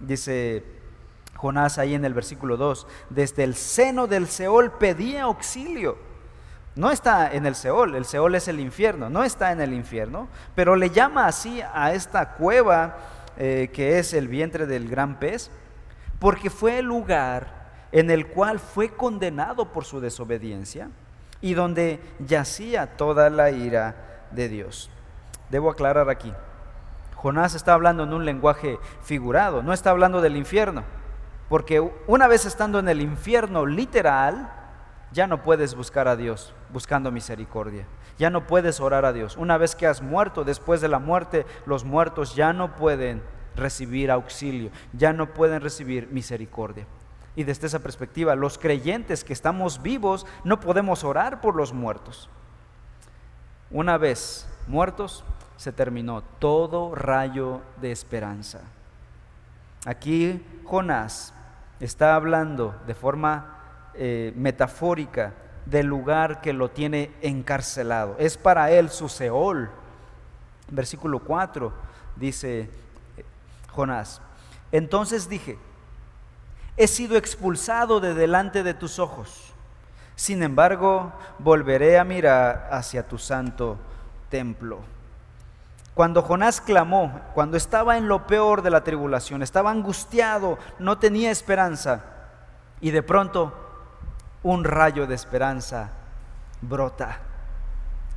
Dice 0.00 0.64
Jonás 1.36 1.78
ahí 1.78 1.94
en 1.94 2.04
el 2.04 2.14
versículo 2.14 2.56
2, 2.56 2.86
desde 3.10 3.44
el 3.44 3.54
seno 3.54 4.06
del 4.06 4.28
Seol 4.28 4.72
pedía 4.72 5.24
auxilio. 5.24 5.98
No 6.74 6.90
está 6.90 7.32
en 7.32 7.44
el 7.44 7.54
Seol, 7.54 7.94
el 7.96 8.04
Seol 8.04 8.34
es 8.34 8.48
el 8.48 8.58
infierno, 8.58 9.10
no 9.10 9.24
está 9.24 9.52
en 9.52 9.60
el 9.60 9.74
infierno, 9.74 10.28
pero 10.54 10.76
le 10.76 10.90
llama 10.90 11.26
así 11.26 11.60
a 11.74 11.92
esta 11.92 12.34
cueva 12.34 12.96
eh, 13.36 13.70
que 13.72 13.98
es 13.98 14.14
el 14.14 14.28
vientre 14.28 14.66
del 14.66 14.88
gran 14.88 15.18
pez, 15.18 15.50
porque 16.22 16.50
fue 16.50 16.78
el 16.78 16.86
lugar 16.86 17.48
en 17.90 18.08
el 18.08 18.28
cual 18.28 18.60
fue 18.60 18.90
condenado 18.90 19.72
por 19.72 19.84
su 19.84 19.98
desobediencia 19.98 20.88
y 21.40 21.54
donde 21.54 21.98
yacía 22.20 22.96
toda 22.96 23.28
la 23.28 23.50
ira 23.50 24.28
de 24.30 24.48
Dios. 24.48 24.88
Debo 25.50 25.68
aclarar 25.68 26.08
aquí, 26.08 26.32
Jonás 27.16 27.56
está 27.56 27.74
hablando 27.74 28.04
en 28.04 28.12
un 28.12 28.24
lenguaje 28.24 28.78
figurado, 29.02 29.64
no 29.64 29.72
está 29.72 29.90
hablando 29.90 30.20
del 30.20 30.36
infierno, 30.36 30.84
porque 31.48 31.80
una 32.06 32.28
vez 32.28 32.46
estando 32.46 32.78
en 32.78 32.88
el 32.88 33.00
infierno 33.00 33.66
literal, 33.66 34.48
ya 35.10 35.26
no 35.26 35.42
puedes 35.42 35.74
buscar 35.74 36.06
a 36.06 36.14
Dios 36.14 36.54
buscando 36.72 37.10
misericordia, 37.10 37.84
ya 38.16 38.30
no 38.30 38.46
puedes 38.46 38.78
orar 38.78 39.04
a 39.06 39.12
Dios. 39.12 39.36
Una 39.36 39.58
vez 39.58 39.74
que 39.74 39.88
has 39.88 40.02
muerto, 40.02 40.44
después 40.44 40.80
de 40.80 40.86
la 40.86 41.00
muerte, 41.00 41.46
los 41.66 41.84
muertos 41.84 42.36
ya 42.36 42.52
no 42.52 42.76
pueden 42.76 43.24
recibir 43.56 44.10
auxilio, 44.10 44.70
ya 44.92 45.12
no 45.12 45.32
pueden 45.32 45.60
recibir 45.60 46.08
misericordia. 46.08 46.86
Y 47.34 47.44
desde 47.44 47.66
esa 47.66 47.78
perspectiva, 47.78 48.34
los 48.34 48.58
creyentes 48.58 49.24
que 49.24 49.32
estamos 49.32 49.82
vivos 49.82 50.26
no 50.44 50.60
podemos 50.60 51.02
orar 51.04 51.40
por 51.40 51.56
los 51.56 51.72
muertos. 51.72 52.28
Una 53.70 53.96
vez 53.96 54.46
muertos, 54.66 55.24
se 55.56 55.72
terminó 55.72 56.22
todo 56.38 56.94
rayo 56.94 57.62
de 57.80 57.92
esperanza. 57.92 58.60
Aquí 59.86 60.44
Jonás 60.64 61.32
está 61.80 62.14
hablando 62.14 62.74
de 62.86 62.94
forma 62.94 63.58
eh, 63.94 64.32
metafórica 64.36 65.34
del 65.66 65.86
lugar 65.86 66.40
que 66.40 66.52
lo 66.52 66.70
tiene 66.70 67.12
encarcelado. 67.22 68.16
Es 68.18 68.36
para 68.36 68.70
él 68.70 68.90
su 68.90 69.08
Seol. 69.08 69.70
Versículo 70.70 71.20
4 71.20 71.72
dice 72.16 72.68
Jonás, 73.72 74.20
entonces 74.70 75.28
dije, 75.28 75.58
he 76.76 76.86
sido 76.86 77.16
expulsado 77.16 78.00
de 78.00 78.14
delante 78.14 78.62
de 78.62 78.74
tus 78.74 78.98
ojos. 78.98 79.52
Sin 80.14 80.42
embargo, 80.42 81.12
volveré 81.38 81.98
a 81.98 82.04
mirar 82.04 82.68
hacia 82.70 83.06
tu 83.06 83.18
santo 83.18 83.78
templo. 84.28 84.80
Cuando 85.94 86.22
Jonás 86.22 86.60
clamó, 86.60 87.20
cuando 87.34 87.56
estaba 87.56 87.98
en 87.98 88.08
lo 88.08 88.26
peor 88.26 88.62
de 88.62 88.70
la 88.70 88.82
tribulación, 88.82 89.42
estaba 89.42 89.70
angustiado, 89.70 90.58
no 90.78 90.98
tenía 90.98 91.30
esperanza, 91.30 92.04
y 92.80 92.90
de 92.90 93.02
pronto 93.02 93.52
un 94.42 94.64
rayo 94.64 95.06
de 95.06 95.14
esperanza 95.14 95.90
brota. 96.62 97.20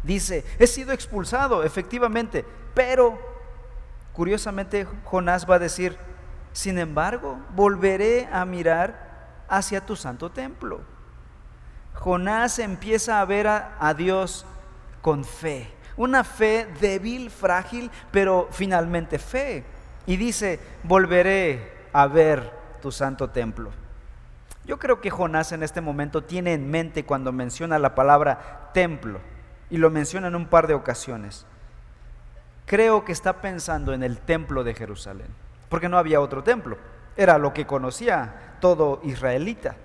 Dice, 0.04 0.46
he 0.58 0.68
sido 0.68 0.94
expulsado, 0.94 1.64
efectivamente, 1.64 2.46
pero 2.74 3.35
curiosamente 4.16 4.88
Jonás 5.04 5.50
va 5.50 5.56
a 5.56 5.60
decir, 5.60 5.98
sin 6.54 6.78
embargo, 6.78 7.38
volveré 7.54 8.28
a 8.32 8.46
mirar 8.46 9.44
hacia 9.50 9.86
tu 9.86 9.96
santo 9.96 10.32
templo. 10.32 10.82
Jonás 11.94 12.60
empieza 12.60 13.20
a 13.20 13.26
ver 13.26 13.48
a, 13.48 13.94
Dios 13.96 14.46
con 15.02 15.26
fe, 15.26 15.70
una 15.98 16.24
fe 16.24 16.68
débil, 16.80 17.30
frágil, 17.30 17.92
pero 18.12 18.48
finalmente 18.52 19.20
fe. 19.20 19.66
Y 20.06 20.18
dice, 20.18 20.60
volveré 20.84 21.88
a 21.92 22.08
ver 22.08 22.52
tu 22.82 22.92
santo 22.92 23.30
templo. 23.30 23.72
Yo 24.66 24.80
creo 24.80 25.02
que 25.02 25.10
Jonás 25.10 25.52
en 25.52 25.62
este 25.62 25.82
momento 25.82 26.24
tiene 26.24 26.54
en 26.54 26.70
mente 26.70 27.06
cuando 27.06 27.32
menciona 27.32 27.80
la 27.80 27.96
palabra 27.96 28.70
templo, 28.74 29.20
y 29.70 29.78
lo 29.78 29.90
menciona 29.90 30.28
en 30.28 30.36
un 30.36 30.48
par 30.48 30.68
de 30.68 30.74
ocasiones. 30.74 31.46
Creo 32.66 33.06
que 33.06 33.12
está 33.12 33.42
pensando 33.42 33.94
en 33.94 34.04
el 34.04 34.18
templo 34.18 34.64
de 34.64 34.74
Jerusalén 34.74 35.46
porque 35.70 35.90
no 35.90 35.98
había 35.98 36.22
otro 36.22 36.44
templo. 36.44 36.78
Era 37.18 37.38
lo 37.38 37.54
que 37.54 37.66
conocía 37.66 38.56
todo 38.60 39.02
israelita. 39.04 39.76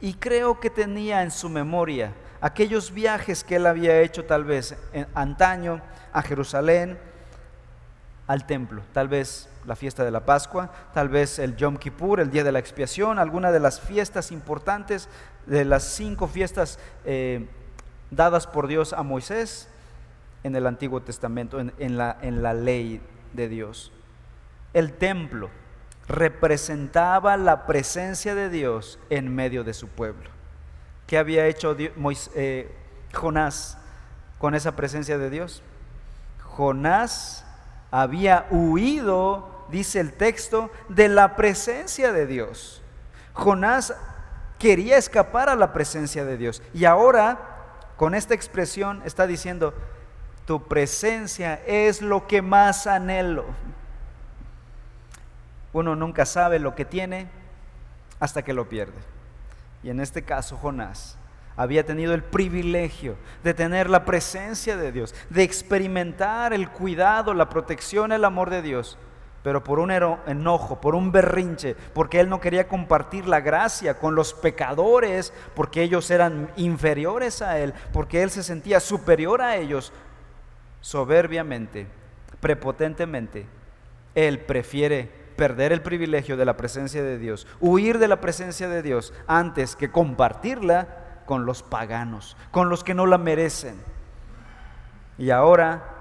Y 0.00 0.14
creo 0.14 0.60
que 0.60 0.70
tenía 0.70 1.22
en 1.22 1.30
su 1.30 1.48
memoria 1.48 2.12
aquellos 2.40 2.92
viajes 2.92 3.42
que 3.42 3.56
él 3.56 3.66
había 3.66 4.00
hecho 4.00 4.24
tal 4.24 4.44
vez 4.44 4.76
en 4.92 5.06
antaño 5.14 5.80
a 6.12 6.22
Jerusalén, 6.22 6.98
al 8.26 8.46
templo, 8.46 8.82
tal 8.92 9.08
vez 9.08 9.48
la 9.66 9.74
fiesta 9.74 10.04
de 10.04 10.10
la 10.10 10.24
Pascua, 10.24 10.70
tal 10.92 11.08
vez 11.08 11.38
el 11.38 11.56
Yom 11.56 11.76
Kippur, 11.78 12.20
el 12.20 12.30
día 12.30 12.44
de 12.44 12.52
la 12.52 12.58
expiación, 12.58 13.18
alguna 13.18 13.50
de 13.50 13.60
las 13.60 13.80
fiestas 13.80 14.30
importantes, 14.30 15.08
de 15.46 15.64
las 15.64 15.82
cinco 15.82 16.26
fiestas 16.26 16.78
eh, 17.04 17.48
dadas 18.10 18.46
por 18.46 18.66
Dios 18.66 18.92
a 18.92 19.02
Moisés 19.02 19.68
en 20.42 20.54
el 20.56 20.66
Antiguo 20.66 21.02
Testamento, 21.02 21.60
en, 21.60 21.98
la, 21.98 22.16
en 22.22 22.42
la 22.42 22.54
ley 22.54 23.00
de 23.32 23.48
Dios. 23.48 23.92
El 24.72 24.92
templo 24.92 25.50
representaba 26.06 27.36
la 27.36 27.66
presencia 27.66 28.34
de 28.34 28.48
Dios 28.48 28.98
en 29.10 29.34
medio 29.34 29.64
de 29.64 29.74
su 29.74 29.88
pueblo. 29.88 30.30
¿Qué 31.06 31.18
había 31.18 31.46
hecho 31.46 31.76
eh, 32.34 32.74
Jonás 33.12 33.78
con 34.38 34.54
esa 34.54 34.76
presencia 34.76 35.18
de 35.18 35.30
Dios? 35.30 35.62
Jonás 36.42 37.44
había 37.90 38.46
huido, 38.50 39.66
dice 39.70 40.00
el 40.00 40.12
texto, 40.12 40.70
de 40.88 41.08
la 41.08 41.36
presencia 41.36 42.12
de 42.12 42.26
Dios. 42.26 42.82
Jonás 43.32 43.94
quería 44.58 44.96
escapar 44.96 45.48
a 45.48 45.56
la 45.56 45.72
presencia 45.72 46.24
de 46.24 46.36
Dios. 46.36 46.62
Y 46.74 46.84
ahora, 46.84 47.38
con 47.96 48.14
esta 48.14 48.34
expresión, 48.34 49.02
está 49.04 49.26
diciendo, 49.26 49.74
tu 50.48 50.62
presencia 50.62 51.60
es 51.66 52.00
lo 52.00 52.26
que 52.26 52.40
más 52.40 52.86
anhelo. 52.86 53.44
Uno 55.74 55.94
nunca 55.94 56.24
sabe 56.24 56.58
lo 56.58 56.74
que 56.74 56.86
tiene 56.86 57.26
hasta 58.18 58.42
que 58.42 58.54
lo 58.54 58.66
pierde. 58.66 58.96
Y 59.82 59.90
en 59.90 60.00
este 60.00 60.22
caso 60.22 60.56
Jonás 60.56 61.18
había 61.54 61.84
tenido 61.84 62.14
el 62.14 62.24
privilegio 62.24 63.16
de 63.44 63.52
tener 63.52 63.90
la 63.90 64.06
presencia 64.06 64.78
de 64.78 64.90
Dios, 64.90 65.14
de 65.28 65.42
experimentar 65.42 66.54
el 66.54 66.70
cuidado, 66.70 67.34
la 67.34 67.50
protección, 67.50 68.10
el 68.10 68.24
amor 68.24 68.48
de 68.48 68.62
Dios, 68.62 68.96
pero 69.42 69.62
por 69.62 69.78
un 69.78 69.90
enojo, 69.90 70.80
por 70.80 70.94
un 70.94 71.12
berrinche, 71.12 71.76
porque 71.92 72.20
él 72.20 72.30
no 72.30 72.40
quería 72.40 72.68
compartir 72.68 73.28
la 73.28 73.40
gracia 73.40 73.98
con 73.98 74.14
los 74.14 74.32
pecadores, 74.32 75.32
porque 75.54 75.82
ellos 75.82 76.10
eran 76.10 76.50
inferiores 76.56 77.42
a 77.42 77.58
él, 77.58 77.74
porque 77.92 78.22
él 78.22 78.30
se 78.30 78.42
sentía 78.42 78.80
superior 78.80 79.42
a 79.42 79.56
ellos, 79.56 79.92
soberbiamente, 80.80 81.86
prepotentemente, 82.40 83.46
él 84.14 84.40
prefiere 84.40 85.10
perder 85.36 85.72
el 85.72 85.82
privilegio 85.82 86.36
de 86.36 86.44
la 86.44 86.56
presencia 86.56 87.02
de 87.02 87.18
Dios, 87.18 87.46
huir 87.60 87.98
de 87.98 88.08
la 88.08 88.20
presencia 88.20 88.68
de 88.68 88.82
Dios 88.82 89.12
antes 89.26 89.76
que 89.76 89.90
compartirla 89.90 91.22
con 91.26 91.46
los 91.46 91.62
paganos, 91.62 92.36
con 92.50 92.68
los 92.68 92.82
que 92.82 92.94
no 92.94 93.06
la 93.06 93.18
merecen. 93.18 93.76
Y 95.16 95.30
ahora 95.30 95.94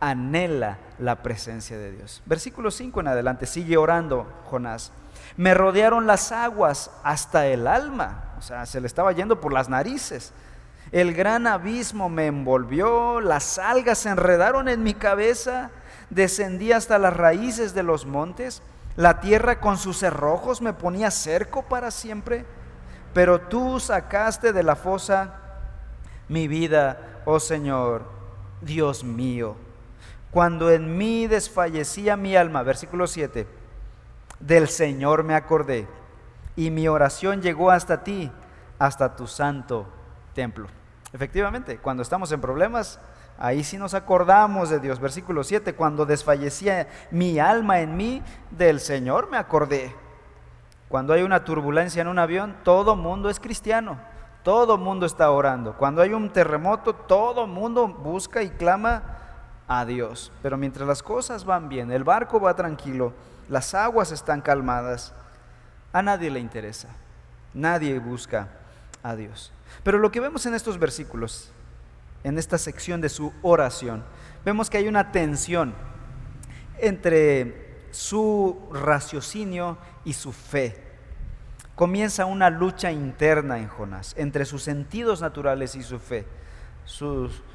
anhela 0.00 0.78
la 0.98 1.22
presencia 1.22 1.76
de 1.76 1.92
Dios. 1.92 2.22
Versículo 2.26 2.70
5 2.70 3.00
en 3.00 3.08
adelante, 3.08 3.46
sigue 3.46 3.76
orando 3.76 4.26
Jonás. 4.44 4.92
Me 5.36 5.54
rodearon 5.54 6.06
las 6.06 6.32
aguas 6.32 6.90
hasta 7.02 7.46
el 7.46 7.66
alma, 7.66 8.34
o 8.38 8.42
sea, 8.42 8.66
se 8.66 8.80
le 8.80 8.86
estaba 8.86 9.12
yendo 9.12 9.40
por 9.40 9.52
las 9.52 9.68
narices. 9.68 10.32
El 10.90 11.12
gran 11.12 11.46
abismo 11.46 12.08
me 12.08 12.26
envolvió, 12.26 13.20
las 13.20 13.58
algas 13.58 13.98
se 13.98 14.08
enredaron 14.08 14.68
en 14.68 14.82
mi 14.82 14.94
cabeza, 14.94 15.70
descendí 16.08 16.72
hasta 16.72 16.98
las 16.98 17.14
raíces 17.14 17.74
de 17.74 17.82
los 17.82 18.06
montes, 18.06 18.62
la 18.96 19.20
tierra 19.20 19.60
con 19.60 19.76
sus 19.76 19.98
cerrojos 19.98 20.62
me 20.62 20.72
ponía 20.72 21.10
cerco 21.10 21.62
para 21.62 21.90
siempre, 21.90 22.46
pero 23.12 23.40
tú 23.40 23.78
sacaste 23.80 24.52
de 24.52 24.62
la 24.62 24.76
fosa 24.76 25.34
mi 26.26 26.48
vida, 26.48 27.20
oh 27.26 27.38
Señor, 27.38 28.04
Dios 28.62 29.04
mío. 29.04 29.56
Cuando 30.30 30.70
en 30.70 30.96
mí 30.96 31.26
desfallecía 31.26 32.16
mi 32.16 32.34
alma, 32.34 32.62
versículo 32.62 33.06
7, 33.06 33.46
del 34.40 34.68
Señor 34.68 35.22
me 35.22 35.34
acordé 35.34 35.86
y 36.56 36.70
mi 36.70 36.88
oración 36.88 37.42
llegó 37.42 37.70
hasta 37.70 38.02
ti, 38.02 38.30
hasta 38.78 39.16
tu 39.16 39.26
santo 39.26 39.86
templo. 40.34 40.68
Efectivamente, 41.12 41.78
cuando 41.78 42.02
estamos 42.02 42.30
en 42.32 42.40
problemas, 42.40 43.00
ahí 43.38 43.64
sí 43.64 43.78
nos 43.78 43.94
acordamos 43.94 44.70
de 44.70 44.80
Dios. 44.80 45.00
Versículo 45.00 45.44
7, 45.44 45.74
cuando 45.74 46.04
desfallecía 46.04 46.88
mi 47.10 47.38
alma 47.38 47.80
en 47.80 47.96
mí, 47.96 48.22
del 48.50 48.80
Señor 48.80 49.30
me 49.30 49.38
acordé. 49.38 49.94
Cuando 50.88 51.12
hay 51.12 51.22
una 51.22 51.44
turbulencia 51.44 52.02
en 52.02 52.08
un 52.08 52.18
avión, 52.18 52.56
todo 52.62 52.96
mundo 52.96 53.30
es 53.30 53.40
cristiano, 53.40 53.98
todo 54.42 54.78
mundo 54.78 55.06
está 55.06 55.30
orando. 55.30 55.76
Cuando 55.76 56.02
hay 56.02 56.12
un 56.12 56.30
terremoto, 56.30 56.94
todo 56.94 57.46
mundo 57.46 57.86
busca 57.88 58.42
y 58.42 58.50
clama 58.50 59.02
a 59.66 59.84
Dios. 59.84 60.32
Pero 60.42 60.56
mientras 60.56 60.88
las 60.88 61.02
cosas 61.02 61.44
van 61.44 61.68
bien, 61.68 61.92
el 61.92 62.04
barco 62.04 62.40
va 62.40 62.56
tranquilo, 62.56 63.12
las 63.48 63.74
aguas 63.74 64.12
están 64.12 64.40
calmadas, 64.40 65.14
a 65.92 66.02
nadie 66.02 66.30
le 66.30 66.40
interesa, 66.40 66.88
nadie 67.52 67.98
busca 67.98 68.48
a 69.02 69.14
Dios. 69.14 69.52
Pero 69.82 69.98
lo 69.98 70.10
que 70.10 70.20
vemos 70.20 70.46
en 70.46 70.54
estos 70.54 70.78
versículos, 70.78 71.50
en 72.24 72.38
esta 72.38 72.58
sección 72.58 73.00
de 73.00 73.08
su 73.08 73.32
oración, 73.42 74.04
vemos 74.44 74.70
que 74.70 74.78
hay 74.78 74.88
una 74.88 75.12
tensión 75.12 75.74
entre 76.78 77.86
su 77.90 78.68
raciocinio 78.72 79.78
y 80.04 80.12
su 80.12 80.32
fe. 80.32 80.84
Comienza 81.74 82.26
una 82.26 82.50
lucha 82.50 82.90
interna 82.90 83.58
en 83.58 83.68
Jonás 83.68 84.14
entre 84.18 84.44
sus 84.44 84.62
sentidos 84.62 85.20
naturales 85.20 85.74
y 85.76 85.82
su 85.82 85.98
fe. 85.98 86.26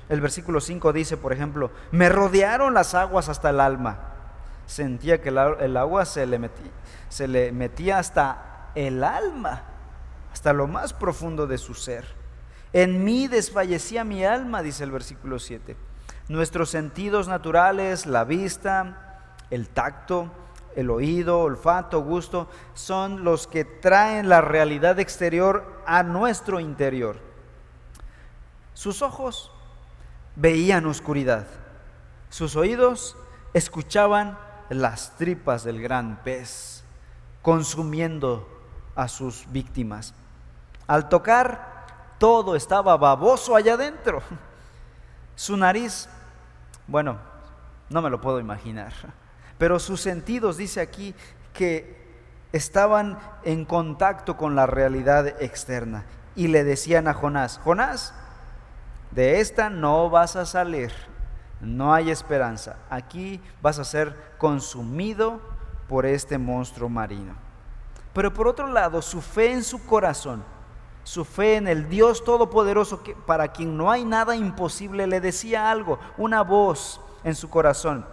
el 0.09 0.21
versículo 0.21 0.61
5 0.61 0.93
dice, 0.93 1.17
por 1.17 1.33
ejemplo, 1.33 1.71
me 1.91 2.09
rodearon 2.09 2.73
las 2.73 2.93
aguas 2.93 3.29
hasta 3.29 3.49
el 3.49 3.59
alma. 3.59 4.09
Sentía 4.65 5.21
que 5.21 5.29
el, 5.29 5.77
agua 5.77 6.05
se 6.05 6.25
le, 6.25 6.49
se 7.09 7.27
le 7.27 7.51
metía 7.51 7.99
hasta 7.99 8.71
el 8.75 9.03
alma 9.03 9.72
hasta 10.33 10.51
lo 10.51 10.67
más 10.67 10.93
profundo 10.93 11.45
de 11.45 11.59
su 11.59 11.75
ser. 11.75 12.05
En 12.73 13.03
mí 13.03 13.27
desfallecía 13.27 14.03
mi 14.03 14.25
alma, 14.25 14.63
dice 14.63 14.83
el 14.83 14.89
versículo 14.89 15.37
7. 15.37 15.77
Nuestros 16.27 16.71
sentidos 16.71 17.27
naturales, 17.27 18.07
la 18.07 18.23
vista, 18.23 19.27
el 19.51 19.69
tacto, 19.69 20.31
el 20.75 20.89
oído, 20.89 21.39
olfato, 21.39 22.01
gusto, 22.01 22.49
son 22.73 23.23
los 23.23 23.45
que 23.45 23.63
traen 23.63 24.27
la 24.27 24.41
realidad 24.41 24.99
exterior 24.99 25.83
a 25.85 26.01
nuestro 26.01 26.59
interior. 26.59 27.17
Sus 28.73 29.03
ojos 29.03 29.51
veían 30.35 30.87
oscuridad, 30.87 31.45
sus 32.29 32.55
oídos 32.55 33.15
escuchaban 33.53 34.35
las 34.69 35.15
tripas 35.15 35.63
del 35.63 35.79
gran 35.79 36.23
pez 36.23 36.83
consumiendo 37.43 38.49
a 38.95 39.07
sus 39.07 39.45
víctimas. 39.51 40.15
Al 40.87 41.09
tocar, 41.09 41.85
todo 42.17 42.55
estaba 42.55 42.95
baboso 42.97 43.55
allá 43.55 43.73
adentro. 43.73 44.21
Su 45.35 45.57
nariz, 45.57 46.07
bueno, 46.87 47.17
no 47.89 48.01
me 48.01 48.09
lo 48.09 48.21
puedo 48.21 48.39
imaginar, 48.39 48.93
pero 49.57 49.79
sus 49.79 50.01
sentidos, 50.01 50.57
dice 50.57 50.81
aquí, 50.81 51.15
que 51.53 52.03
estaban 52.51 53.19
en 53.43 53.65
contacto 53.65 54.37
con 54.37 54.55
la 54.55 54.67
realidad 54.67 55.27
externa 55.41 56.05
y 56.35 56.47
le 56.47 56.63
decían 56.63 57.07
a 57.07 57.13
Jonás, 57.13 57.59
Jonás, 57.63 58.13
de 59.11 59.39
esta 59.39 59.69
no 59.69 60.09
vas 60.09 60.35
a 60.35 60.45
salir, 60.45 60.91
no 61.61 61.93
hay 61.93 62.09
esperanza, 62.11 62.77
aquí 62.89 63.41
vas 63.61 63.79
a 63.79 63.83
ser 63.83 64.15
consumido 64.37 65.41
por 65.87 66.05
este 66.05 66.37
monstruo 66.37 66.89
marino. 66.89 67.35
Pero 68.13 68.33
por 68.33 68.47
otro 68.47 68.67
lado, 68.67 69.01
su 69.01 69.21
fe 69.21 69.51
en 69.51 69.63
su 69.63 69.83
corazón 69.85 70.43
su 71.03 71.25
fe 71.25 71.57
en 71.57 71.67
el 71.67 71.89
Dios 71.89 72.23
Todopoderoso, 72.23 73.03
que, 73.03 73.15
para 73.15 73.49
quien 73.49 73.77
no 73.77 73.91
hay 73.91 74.05
nada 74.05 74.35
imposible, 74.35 75.07
le 75.07 75.19
decía 75.19 75.69
algo, 75.69 75.99
una 76.17 76.41
voz 76.41 77.01
en 77.23 77.35
su 77.35 77.49
corazón. 77.49 78.05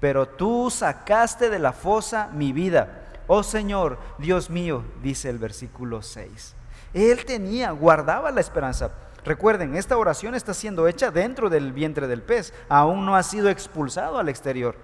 Pero 0.00 0.26
tú 0.26 0.70
sacaste 0.70 1.50
de 1.50 1.58
la 1.58 1.72
fosa 1.72 2.30
mi 2.32 2.52
vida. 2.52 3.04
Oh 3.26 3.42
Señor, 3.42 3.98
Dios 4.18 4.48
mío, 4.50 4.84
dice 5.02 5.28
el 5.28 5.38
versículo 5.38 6.02
6. 6.02 6.54
Él 6.94 7.24
tenía, 7.24 7.70
guardaba 7.72 8.30
la 8.30 8.40
esperanza. 8.40 8.92
Recuerden, 9.24 9.74
esta 9.74 9.96
oración 9.96 10.34
está 10.34 10.54
siendo 10.54 10.88
hecha 10.88 11.10
dentro 11.10 11.50
del 11.50 11.72
vientre 11.72 12.06
del 12.06 12.22
pez, 12.22 12.54
aún 12.68 13.04
no 13.04 13.16
ha 13.16 13.22
sido 13.22 13.50
expulsado 13.50 14.18
al 14.18 14.28
exterior. 14.28 14.76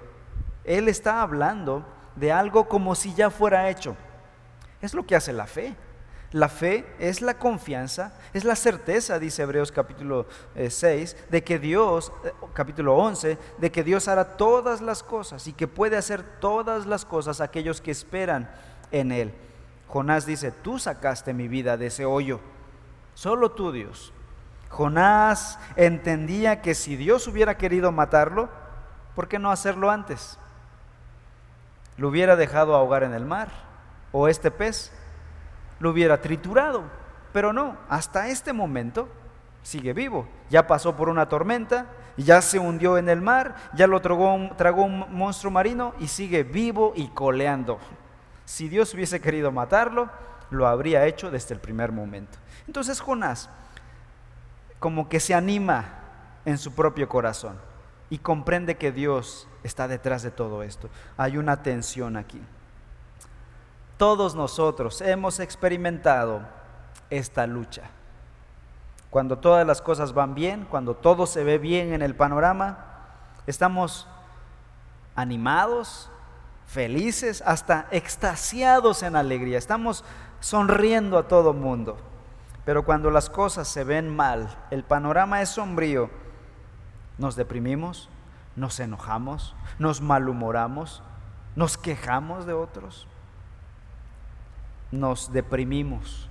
Él 0.65 0.89
está 0.89 1.23
hablando 1.23 1.85
de 2.17 2.33
algo 2.33 2.69
como 2.69 2.95
si 2.95 3.15
ya 3.15 3.31
fuera 3.31 3.71
hecho. 3.71 3.97
Es 4.81 4.93
lo 4.93 5.07
que 5.07 5.17
hace 5.17 5.33
la 5.33 5.47
fe. 5.47 5.75
La 6.35 6.49
fe 6.49 6.85
es 6.99 7.23
la 7.23 7.35
confianza, 7.35 8.13
es 8.33 8.43
la 8.43 8.57
certeza, 8.57 9.21
dice 9.21 9.43
Hebreos 9.43 9.71
capítulo 9.71 10.27
6, 10.57 10.83
eh, 10.83 11.27
de 11.31 11.45
que 11.45 11.61
Dios, 11.61 12.11
eh, 12.25 12.33
capítulo 12.53 12.97
11, 12.97 13.39
de 13.57 13.71
que 13.71 13.85
Dios 13.85 14.09
hará 14.09 14.37
todas 14.37 14.81
las 14.81 15.05
cosas 15.05 15.47
y 15.47 15.53
que 15.53 15.69
puede 15.69 15.97
hacer 15.97 16.25
todas 16.41 16.87
las 16.87 17.05
cosas 17.05 17.41
aquellos 17.41 17.81
que 17.81 17.93
esperan 17.93 18.51
en 18.91 19.13
Él. 19.13 19.33
Jonás 19.87 20.27
dice, 20.27 20.51
tú 20.51 20.81
sacaste 20.81 21.33
mi 21.33 21.47
vida 21.47 21.77
de 21.77 21.87
ese 21.87 22.05
hoyo, 22.05 22.41
solo 23.15 23.53
tú 23.53 23.71
Dios. 23.71 24.13
Jonás 24.71 25.61
entendía 25.77 26.63
que 26.63 26.75
si 26.75 26.97
Dios 26.97 27.29
hubiera 27.29 27.57
querido 27.57 27.93
matarlo, 27.93 28.49
¿por 29.15 29.29
qué 29.29 29.39
no 29.39 29.53
hacerlo 29.53 29.89
antes? 29.89 30.37
Lo 31.97 32.09
hubiera 32.09 32.35
dejado 32.35 32.75
ahogar 32.75 33.05
en 33.05 33.15
el 33.15 33.25
mar 33.25 33.51
o 34.11 34.27
este 34.27 34.51
pez 34.51 34.91
lo 35.79 35.91
hubiera 35.91 36.21
triturado. 36.21 36.85
Pero 37.33 37.53
no, 37.53 37.77
hasta 37.89 38.29
este 38.29 38.53
momento 38.53 39.09
sigue 39.63 39.93
vivo. 39.93 40.29
Ya 40.51 40.67
pasó 40.67 40.95
por 40.95 41.09
una 41.09 41.29
tormenta, 41.29 41.87
ya 42.17 42.41
se 42.43 42.59
hundió 42.59 42.97
en 42.97 43.09
el 43.09 43.21
mar, 43.21 43.57
ya 43.75 43.87
lo 43.87 44.01
tragó 44.01 44.35
un, 44.35 45.05
monstruo 45.11 45.51
marino 45.51 45.95
y 45.99 46.09
sigue 46.09 46.45
vivo 46.45 46.93
y 46.95 47.09
coleando. 47.09 47.79
Si 48.45 48.69
Dios 48.69 48.95
hubiese 48.95 49.21
querido 49.21 49.51
matarlo, 49.51 50.11
lo 50.51 50.67
habría 50.67 51.07
hecho 51.07 51.31
desde 51.31 51.55
el 51.55 51.61
primer 51.61 51.91
momento. 51.91 52.39
Entonces 52.67 53.01
Jonás 53.01 53.51
como 54.79 55.09
que 55.09 55.19
se 55.19 55.35
anima 55.35 55.87
en 56.45 56.59
su 56.59 56.75
propio 56.75 57.09
corazón 57.09 57.59
y 58.11 58.19
comprende 58.19 58.77
que 58.77 58.93
Dios 58.93 59.49
está 59.63 59.89
detrás 59.89 60.23
de 60.23 60.31
todo 60.31 60.63
esto. 60.63 60.91
Hay 61.17 61.39
una 61.39 61.63
tensión 61.63 62.19
aquí. 62.19 62.41
Todos 63.97 64.35
nosotros 64.35 65.01
hemos 65.01 65.39
experimentado 65.39 66.41
esta 67.11 67.47
lucha. 67.47 67.83
Cuando 69.11 69.39
todas 69.39 69.65
las 69.65 69.81
cosas 69.81 70.13
van 70.13 70.35
bien, 70.35 70.67
cuando 70.69 70.95
todo 70.95 71.27
se 71.27 71.45
ve 71.45 71.59
bien 71.59 71.93
en 71.93 72.03
el 72.03 72.17
panorama, 72.17 72.79
estamos 73.47 74.09
animados, 75.15 76.11
felices, 76.67 77.41
hasta 77.47 77.87
extasiados 77.93 79.05
en 79.05 79.15
alegría. 79.15 79.59
Estamos 79.59 80.05
sonriendo 80.41 81.17
a 81.17 81.29
todo 81.29 81.53
mundo. 81.53 81.97
Pero 82.65 82.85
cuando 82.85 83.13
las 83.13 83.31
cosas 83.31 83.69
se 83.69 83.85
ven 83.85 84.15
mal, 84.15 84.49
el 84.73 84.83
panorama 84.83 85.41
es 85.41 85.51
sombrío, 85.51 86.11
nos 87.19 87.37
deprimimos, 87.37 88.09
nos 88.57 88.81
enojamos, 88.81 89.55
nos 89.79 90.01
malhumoramos, 90.01 91.03
nos 91.55 91.79
quejamos 91.79 92.47
de 92.47 92.55
otros 92.55 93.07
nos 95.01 95.33
deprimimos, 95.33 96.29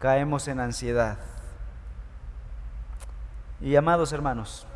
caemos 0.00 0.48
en 0.48 0.60
ansiedad. 0.60 1.18
Y 3.60 3.76
amados 3.76 4.12
hermanos, 4.12 4.66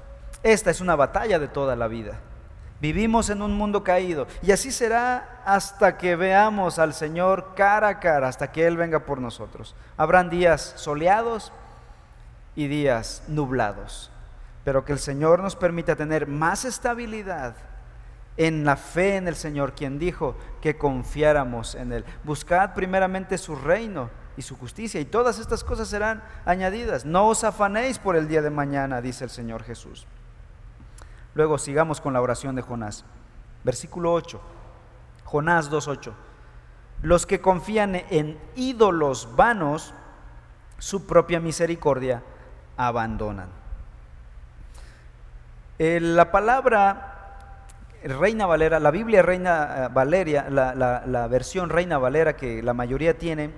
esta 0.43 0.71
es 0.71 0.81
una 0.81 0.97
batalla 0.97 1.39
de 1.39 1.49
toda 1.49 1.75
la 1.75 1.89
vida. 1.89 2.21
Vivimos 2.81 3.31
en 3.31 3.41
un 3.41 3.55
mundo 3.55 3.83
caído 3.83 4.27
y 4.43 4.53
así 4.53 4.71
será 4.71 5.41
hasta 5.47 5.97
que 5.97 6.15
veamos 6.15 6.79
al 6.79 6.93
Señor 6.93 7.55
cara 7.57 7.89
a 7.89 8.01
cara, 8.01 8.29
hasta 8.29 8.53
que 8.53 8.67
Él 8.67 8.77
venga 8.77 9.01
por 9.01 9.21
nosotros. 9.21 9.75
Habrán 9.97 10.29
días 10.29 10.75
soleados 10.77 11.53
y 12.55 12.69
días 12.69 13.23
nublados, 13.29 14.11
pero 14.63 14.85
que 14.85 14.93
el 14.93 14.99
Señor 14.99 15.43
nos 15.43 15.57
permita 15.57 15.97
tener 15.97 16.27
más 16.27 16.65
estabilidad 16.67 17.55
en 18.37 18.65
la 18.65 18.77
fe 18.77 19.17
en 19.17 19.29
el 19.29 19.37
Señor, 19.37 19.73
quien 19.75 19.99
dijo 19.99 20.37
que 20.61 20.77
confiáramos 20.77 21.75
en 21.75 21.93
Él. 21.93 22.05
Buscad 22.25 22.75
primeramente 22.75 23.39
su 23.39 23.57
reino 23.57 24.11
y 24.37 24.43
su 24.43 24.57
justicia 24.57 25.01
y 25.01 25.07
todas 25.07 25.39
estas 25.39 25.65
cosas 25.65 25.89
serán 25.89 26.23
añadidas. 26.45 27.05
No 27.05 27.29
os 27.29 27.45
afanéis 27.45 27.99
por 27.99 28.17
el 28.17 28.29
día 28.29 28.43
de 28.43 28.51
mañana, 28.51 29.01
dice 29.01 29.25
el 29.25 29.31
Señor 29.31 29.63
Jesús. 29.63 30.07
Luego 31.35 31.59
sigamos 31.59 32.01
con 32.01 32.13
la 32.13 32.21
oración 32.21 32.55
de 32.55 32.63
Jonás. 32.63 33.05
Versículo 33.65 34.13
8. 34.13 34.41
Jonás 35.25 35.71
2.8. 35.71 36.13
Los 37.03 37.27
que 37.27 37.41
confían 37.41 37.95
en 37.95 38.39
ídolos 38.55 39.37
vanos, 39.37 39.93
su 40.79 41.07
propia 41.07 41.41
misericordia 41.41 42.23
abandonan. 42.77 43.49
Eh, 45.79 46.01
la 46.01 46.31
palabra 46.31 47.16
Reina 48.07 48.47
Valera, 48.47 48.79
la 48.79 48.91
Biblia 48.91 49.23
Reina 49.23 49.87
eh, 49.87 49.89
Valeria, 49.93 50.49
la, 50.51 50.75
la 50.75 51.29
versión 51.29 51.71
Reina 51.71 51.99
Valera 51.99 52.37
que 52.37 52.63
la 52.63 52.75
mayoría 52.75 53.19
tiene, 53.19 53.51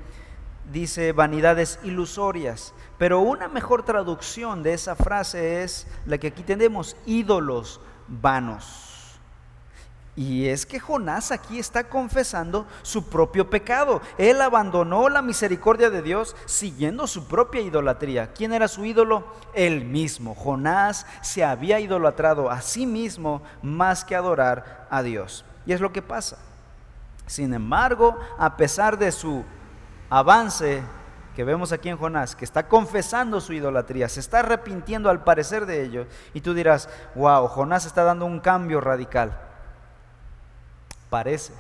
dice 0.73 1.13
vanidades 1.13 1.79
ilusorias, 1.83 2.75
pero 2.99 3.21
una 3.21 3.49
mejor 3.49 3.85
traducción 3.85 4.63
de 4.63 4.75
esa 4.75 4.97
frase 4.97 5.63
es 5.63 5.87
la 6.07 6.19
que 6.19 6.29
aquí 6.29 6.43
tenemos, 6.43 6.97
ídolos 7.07 7.81
vanos. 8.07 8.88
Y 10.19 10.49
es 10.49 10.67
que 10.67 10.81
Jonás 10.81 11.31
aquí 11.31 11.61
está 11.61 11.85
confesando 11.85 12.67
su 12.83 13.09
propio 13.09 13.49
pecado. 13.49 14.03
Él 14.19 14.43
abandonó 14.43 15.09
la 15.09 15.23
misericordia 15.23 15.91
de 15.91 16.03
Dios 16.03 16.35
siguiendo 16.45 17.07
su 17.07 17.29
propia 17.29 17.61
idolatría. 17.61 18.33
¿Quién 18.33 18.53
era 18.53 18.67
su 18.67 18.85
ídolo? 18.85 19.33
Él 19.55 19.85
mismo. 19.85 20.35
Jonás 20.35 21.07
se 21.23 21.45
había 21.45 21.79
idolatrado 21.79 22.51
a 22.51 22.63
sí 22.63 22.85
mismo 22.85 23.43
más 23.63 24.05
que 24.05 24.17
adorar 24.17 24.89
a 24.91 25.05
Dios. 25.05 25.45
Y 25.67 25.73
es 25.73 25.81
lo 25.81 25.93
que 25.93 26.03
pasa. 26.03 26.39
Sin 27.29 27.55
embargo, 27.55 28.19
a 28.39 28.57
pesar 28.57 28.99
de 28.99 29.13
su 29.13 29.45
avance 30.11 30.83
que 31.37 31.45
vemos 31.45 31.71
aquí 31.71 31.91
en 31.91 31.97
Jonás, 31.97 32.35
que 32.35 32.45
está 32.45 32.67
confesando 32.67 33.41
su 33.41 33.53
idolatría, 33.53 34.09
se 34.09 34.19
está 34.19 34.41
arrepintiendo 34.41 35.11
al 35.11 35.23
parecer 35.23 35.65
de 35.65 35.85
ello, 35.85 36.07
y 36.35 36.41
tú 36.41 36.55
dirás, 36.55 36.89
wow, 37.15 37.47
Jonás 37.47 37.87
está 37.87 38.03
dando 38.03 38.27
un 38.27 38.41
cambio 38.41 38.81
radical. 38.81 39.45
Parece. 41.11 41.53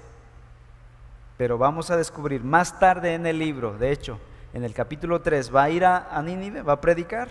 Pero 1.36 1.56
vamos 1.56 1.90
a 1.90 1.96
descubrir 1.96 2.42
más 2.42 2.78
tarde 2.78 3.14
en 3.14 3.26
el 3.26 3.38
libro, 3.38 3.78
de 3.78 3.92
hecho, 3.92 4.18
en 4.54 4.64
el 4.64 4.72
capítulo 4.72 5.20
3 5.20 5.54
va 5.54 5.64
a 5.64 5.70
ir 5.70 5.84
a, 5.84 6.20
Nínive, 6.22 6.62
va 6.62 6.74
a 6.74 6.80
predicar. 6.80 7.28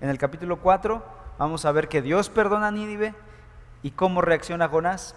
En 0.00 0.08
el 0.08 0.18
capítulo 0.18 0.60
4 0.60 1.02
vamos 1.38 1.64
a 1.64 1.72
ver 1.72 1.88
que 1.88 2.00
Dios 2.00 2.28
perdona 2.28 2.68
a 2.68 2.70
Nínive 2.70 3.14
y 3.82 3.90
cómo 3.90 4.22
reacciona 4.22 4.68
Jonás. 4.68 5.14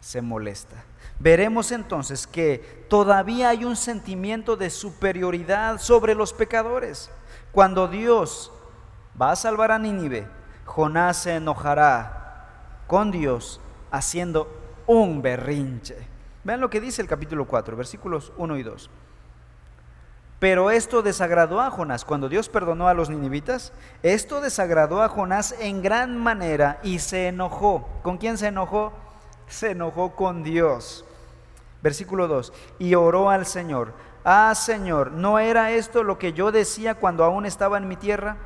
Se 0.00 0.20
molesta. 0.20 0.76
Veremos 1.18 1.72
entonces 1.72 2.26
que 2.26 2.86
todavía 2.90 3.48
hay 3.48 3.64
un 3.64 3.74
sentimiento 3.74 4.56
de 4.56 4.68
superioridad 4.68 5.78
sobre 5.78 6.14
los 6.14 6.34
pecadores. 6.34 7.10
Cuando 7.52 7.88
Dios 7.88 8.52
va 9.20 9.32
a 9.32 9.36
salvar 9.36 9.72
a 9.72 9.78
Nínive, 9.78 10.26
Jonás 10.66 11.16
se 11.16 11.36
enojará 11.36 12.48
con 12.86 13.10
Dios 13.10 13.60
haciendo 13.90 14.63
un 14.86 15.22
berrinche. 15.22 15.96
Vean 16.44 16.60
lo 16.60 16.70
que 16.70 16.80
dice 16.80 17.02
el 17.02 17.08
capítulo 17.08 17.46
4, 17.46 17.76
versículos 17.76 18.32
1 18.36 18.56
y 18.58 18.62
2. 18.62 18.90
Pero 20.38 20.70
esto 20.70 21.02
desagradó 21.02 21.60
a 21.60 21.70
Jonás. 21.70 22.04
Cuando 22.04 22.28
Dios 22.28 22.48
perdonó 22.48 22.88
a 22.88 22.94
los 22.94 23.08
ninivitas, 23.08 23.72
esto 24.02 24.40
desagradó 24.40 25.02
a 25.02 25.08
Jonás 25.08 25.54
en 25.58 25.80
gran 25.80 26.18
manera 26.18 26.80
y 26.82 26.98
se 26.98 27.28
enojó. 27.28 27.88
¿Con 28.02 28.18
quién 28.18 28.36
se 28.36 28.48
enojó? 28.48 28.92
se 29.48 29.70
enojó 29.70 30.14
con 30.14 30.42
Dios. 30.42 31.04
Versículo 31.82 32.28
2, 32.28 32.52
y 32.78 32.94
oró 32.94 33.28
al 33.28 33.44
Señor, 33.44 33.92
ah 34.24 34.54
Señor, 34.54 35.12
¿no 35.12 35.38
era 35.38 35.70
esto 35.70 36.02
lo 36.02 36.18
que 36.18 36.32
yo 36.32 36.50
decía 36.50 36.94
cuando 36.94 37.24
aún 37.24 37.44
estaba 37.44 37.76
en 37.76 37.88
mi 37.88 37.96
tierra? 37.96 38.36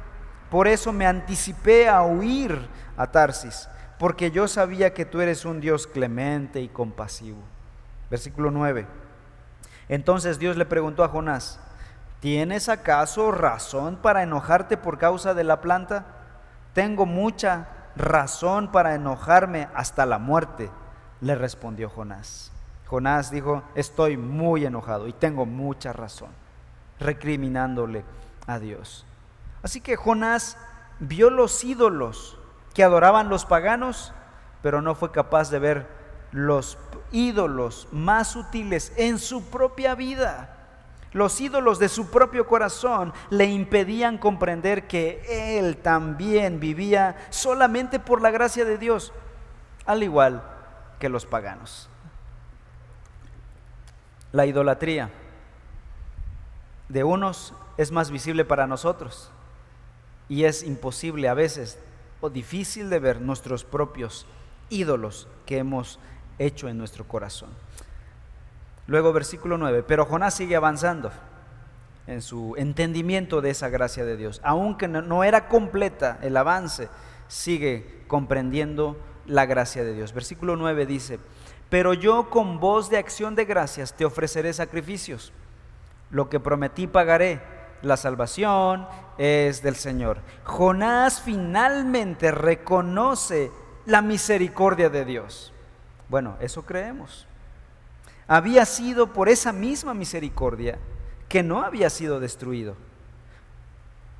Por 0.50 0.66
eso 0.66 0.92
me 0.92 1.06
anticipé 1.06 1.88
a 1.88 2.02
huir 2.02 2.68
a 2.96 3.06
Tarsis, 3.06 3.68
porque 3.98 4.30
yo 4.30 4.48
sabía 4.48 4.94
que 4.94 5.04
tú 5.04 5.20
eres 5.20 5.44
un 5.44 5.60
Dios 5.60 5.86
clemente 5.86 6.60
y 6.60 6.68
compasivo. 6.68 7.38
Versículo 8.10 8.50
9. 8.50 8.86
Entonces 9.88 10.38
Dios 10.38 10.56
le 10.56 10.66
preguntó 10.66 11.04
a 11.04 11.08
Jonás, 11.08 11.60
¿tienes 12.20 12.68
acaso 12.68 13.32
razón 13.32 13.96
para 13.96 14.22
enojarte 14.22 14.76
por 14.76 14.98
causa 14.98 15.34
de 15.34 15.44
la 15.44 15.60
planta? 15.60 16.06
Tengo 16.74 17.06
mucha 17.06 17.68
razón 17.96 18.70
para 18.70 18.94
enojarme 18.94 19.68
hasta 19.74 20.06
la 20.06 20.18
muerte 20.18 20.70
le 21.20 21.34
respondió 21.34 21.88
Jonás. 21.90 22.52
Jonás 22.86 23.30
dijo, 23.30 23.62
estoy 23.74 24.16
muy 24.16 24.64
enojado 24.64 25.08
y 25.08 25.12
tengo 25.12 25.44
mucha 25.44 25.92
razón, 25.92 26.30
recriminándole 26.98 28.04
a 28.46 28.58
Dios. 28.58 29.04
Así 29.62 29.80
que 29.80 29.96
Jonás 29.96 30.56
vio 31.00 31.28
los 31.30 31.64
ídolos 31.64 32.37
que 32.78 32.84
adoraban 32.84 33.28
los 33.28 33.44
paganos, 33.44 34.12
pero 34.62 34.80
no 34.80 34.94
fue 34.94 35.10
capaz 35.10 35.50
de 35.50 35.58
ver 35.58 35.88
los 36.30 36.78
ídolos 37.10 37.88
más 37.90 38.28
sutiles 38.28 38.92
en 38.94 39.18
su 39.18 39.50
propia 39.50 39.96
vida. 39.96 40.54
Los 41.10 41.40
ídolos 41.40 41.80
de 41.80 41.88
su 41.88 42.08
propio 42.08 42.46
corazón 42.46 43.12
le 43.30 43.46
impedían 43.46 44.16
comprender 44.16 44.86
que 44.86 45.58
él 45.58 45.78
también 45.78 46.60
vivía 46.60 47.16
solamente 47.30 47.98
por 47.98 48.22
la 48.22 48.30
gracia 48.30 48.64
de 48.64 48.78
Dios, 48.78 49.12
al 49.84 50.04
igual 50.04 50.44
que 51.00 51.08
los 51.08 51.26
paganos. 51.26 51.90
La 54.30 54.46
idolatría 54.46 55.10
de 56.88 57.02
unos 57.02 57.54
es 57.76 57.90
más 57.90 58.12
visible 58.12 58.44
para 58.44 58.68
nosotros 58.68 59.32
y 60.28 60.44
es 60.44 60.62
imposible 60.62 61.28
a 61.28 61.34
veces 61.34 61.80
o 62.20 62.30
difícil 62.30 62.90
de 62.90 62.98
ver 62.98 63.20
nuestros 63.20 63.64
propios 63.64 64.26
ídolos 64.70 65.28
que 65.46 65.58
hemos 65.58 65.98
hecho 66.38 66.68
en 66.68 66.78
nuestro 66.78 67.06
corazón. 67.06 67.50
Luego 68.86 69.12
versículo 69.12 69.58
9, 69.58 69.84
pero 69.86 70.06
Jonás 70.06 70.34
sigue 70.34 70.56
avanzando 70.56 71.10
en 72.06 72.22
su 72.22 72.54
entendimiento 72.56 73.40
de 73.40 73.50
esa 73.50 73.68
gracia 73.68 74.04
de 74.04 74.16
Dios. 74.16 74.40
Aunque 74.42 74.88
no 74.88 75.24
era 75.24 75.48
completa 75.48 76.18
el 76.22 76.36
avance, 76.36 76.88
sigue 77.28 78.02
comprendiendo 78.08 78.96
la 79.26 79.44
gracia 79.44 79.84
de 79.84 79.94
Dios. 79.94 80.14
Versículo 80.14 80.56
9 80.56 80.86
dice, 80.86 81.20
pero 81.68 81.92
yo 81.92 82.30
con 82.30 82.60
voz 82.60 82.88
de 82.88 82.96
acción 82.96 83.34
de 83.34 83.44
gracias 83.44 83.92
te 83.94 84.06
ofreceré 84.06 84.52
sacrificios. 84.54 85.32
Lo 86.10 86.30
que 86.30 86.40
prometí 86.40 86.86
pagaré. 86.86 87.57
La 87.82 87.96
salvación 87.96 88.86
es 89.18 89.62
del 89.62 89.76
Señor. 89.76 90.18
Jonás 90.44 91.20
finalmente 91.20 92.30
reconoce 92.30 93.50
la 93.86 94.02
misericordia 94.02 94.90
de 94.90 95.04
Dios. 95.04 95.52
Bueno, 96.08 96.36
eso 96.40 96.62
creemos. 96.62 97.26
Había 98.26 98.64
sido 98.66 99.12
por 99.12 99.28
esa 99.28 99.52
misma 99.52 99.94
misericordia 99.94 100.78
que 101.28 101.42
no 101.42 101.62
había 101.62 101.90
sido 101.90 102.20
destruido. 102.20 102.76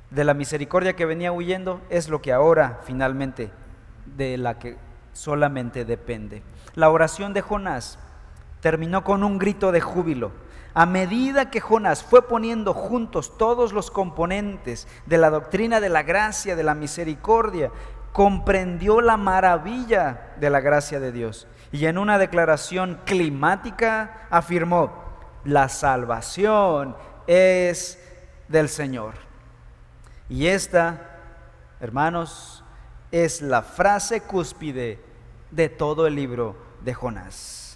De 0.09 0.23
la 0.23 0.33
misericordia 0.33 0.95
que 0.95 1.05
venía 1.05 1.31
huyendo 1.31 1.81
es 1.89 2.09
lo 2.09 2.21
que 2.21 2.33
ahora 2.33 2.79
finalmente 2.83 3.51
de 4.17 4.37
la 4.37 4.57
que 4.57 4.77
solamente 5.13 5.85
depende. 5.85 6.41
La 6.75 6.89
oración 6.89 7.33
de 7.33 7.41
Jonás 7.41 7.99
terminó 8.61 9.03
con 9.03 9.23
un 9.23 9.37
grito 9.37 9.71
de 9.71 9.81
júbilo. 9.81 10.31
A 10.73 10.85
medida 10.85 11.49
que 11.49 11.59
Jonás 11.61 12.03
fue 12.03 12.27
poniendo 12.27 12.73
juntos 12.73 13.37
todos 13.37 13.73
los 13.73 13.89
componentes 13.89 14.87
de 15.05 15.17
la 15.17 15.29
doctrina 15.29 15.79
de 15.79 15.89
la 15.89 16.03
gracia, 16.03 16.55
de 16.55 16.63
la 16.63 16.75
misericordia, 16.75 17.71
comprendió 18.11 19.01
la 19.01 19.17
maravilla 19.17 20.33
de 20.39 20.49
la 20.49 20.59
gracia 20.59 20.99
de 20.99 21.11
Dios. 21.11 21.47
Y 21.71 21.85
en 21.85 21.97
una 21.97 22.17
declaración 22.17 22.99
climática 23.05 24.27
afirmó, 24.29 24.91
la 25.43 25.69
salvación 25.69 26.95
es 27.27 27.99
del 28.47 28.69
Señor. 28.69 29.13
Y 30.27 30.47
esta, 30.47 31.19
hermanos, 31.79 32.63
es 33.11 33.41
la 33.41 33.61
frase 33.61 34.21
cúspide 34.21 34.99
de 35.51 35.69
todo 35.69 36.05
el 36.07 36.15
libro 36.15 36.55
de 36.81 36.93
Jonás. 36.93 37.68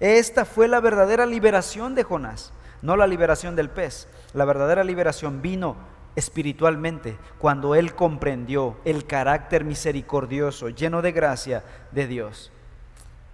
Esta 0.00 0.46
fue 0.46 0.66
la 0.66 0.80
verdadera 0.80 1.26
liberación 1.26 1.94
de 1.94 2.04
Jonás, 2.04 2.52
no 2.80 2.96
la 2.96 3.06
liberación 3.06 3.54
del 3.54 3.68
pez. 3.68 4.08
La 4.32 4.46
verdadera 4.46 4.82
liberación 4.82 5.42
vino 5.42 5.76
espiritualmente 6.16 7.18
cuando 7.38 7.74
él 7.74 7.94
comprendió 7.94 8.78
el 8.84 9.06
carácter 9.06 9.64
misericordioso, 9.64 10.70
lleno 10.70 11.02
de 11.02 11.12
gracia 11.12 11.64
de 11.92 12.06
Dios. 12.06 12.50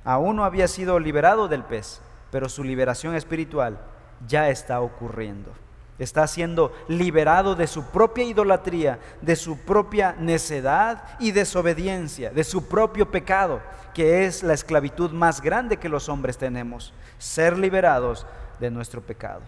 Aún 0.04 0.36
no 0.36 0.44
había 0.44 0.68
sido 0.68 0.98
liberado 0.98 1.48
del 1.48 1.64
pez, 1.64 2.00
pero 2.30 2.48
su 2.48 2.64
liberación 2.64 3.14
espiritual 3.14 3.78
ya 4.26 4.50
está 4.50 4.80
ocurriendo. 4.80 5.52
Está 5.98 6.26
siendo 6.26 6.72
liberado 6.88 7.54
de 7.54 7.66
su 7.66 7.84
propia 7.84 8.24
idolatría, 8.24 8.98
de 9.22 9.34
su 9.34 9.58
propia 9.58 10.14
necedad 10.18 11.04
y 11.18 11.32
desobediencia, 11.32 12.30
de 12.30 12.44
su 12.44 12.68
propio 12.68 13.10
pecado, 13.10 13.60
que 13.94 14.26
es 14.26 14.42
la 14.42 14.52
esclavitud 14.52 15.10
más 15.12 15.40
grande 15.40 15.78
que 15.78 15.88
los 15.88 16.08
hombres 16.10 16.36
tenemos, 16.36 16.92
ser 17.18 17.58
liberados 17.58 18.26
de 18.60 18.70
nuestro 18.70 19.00
pecado. 19.00 19.40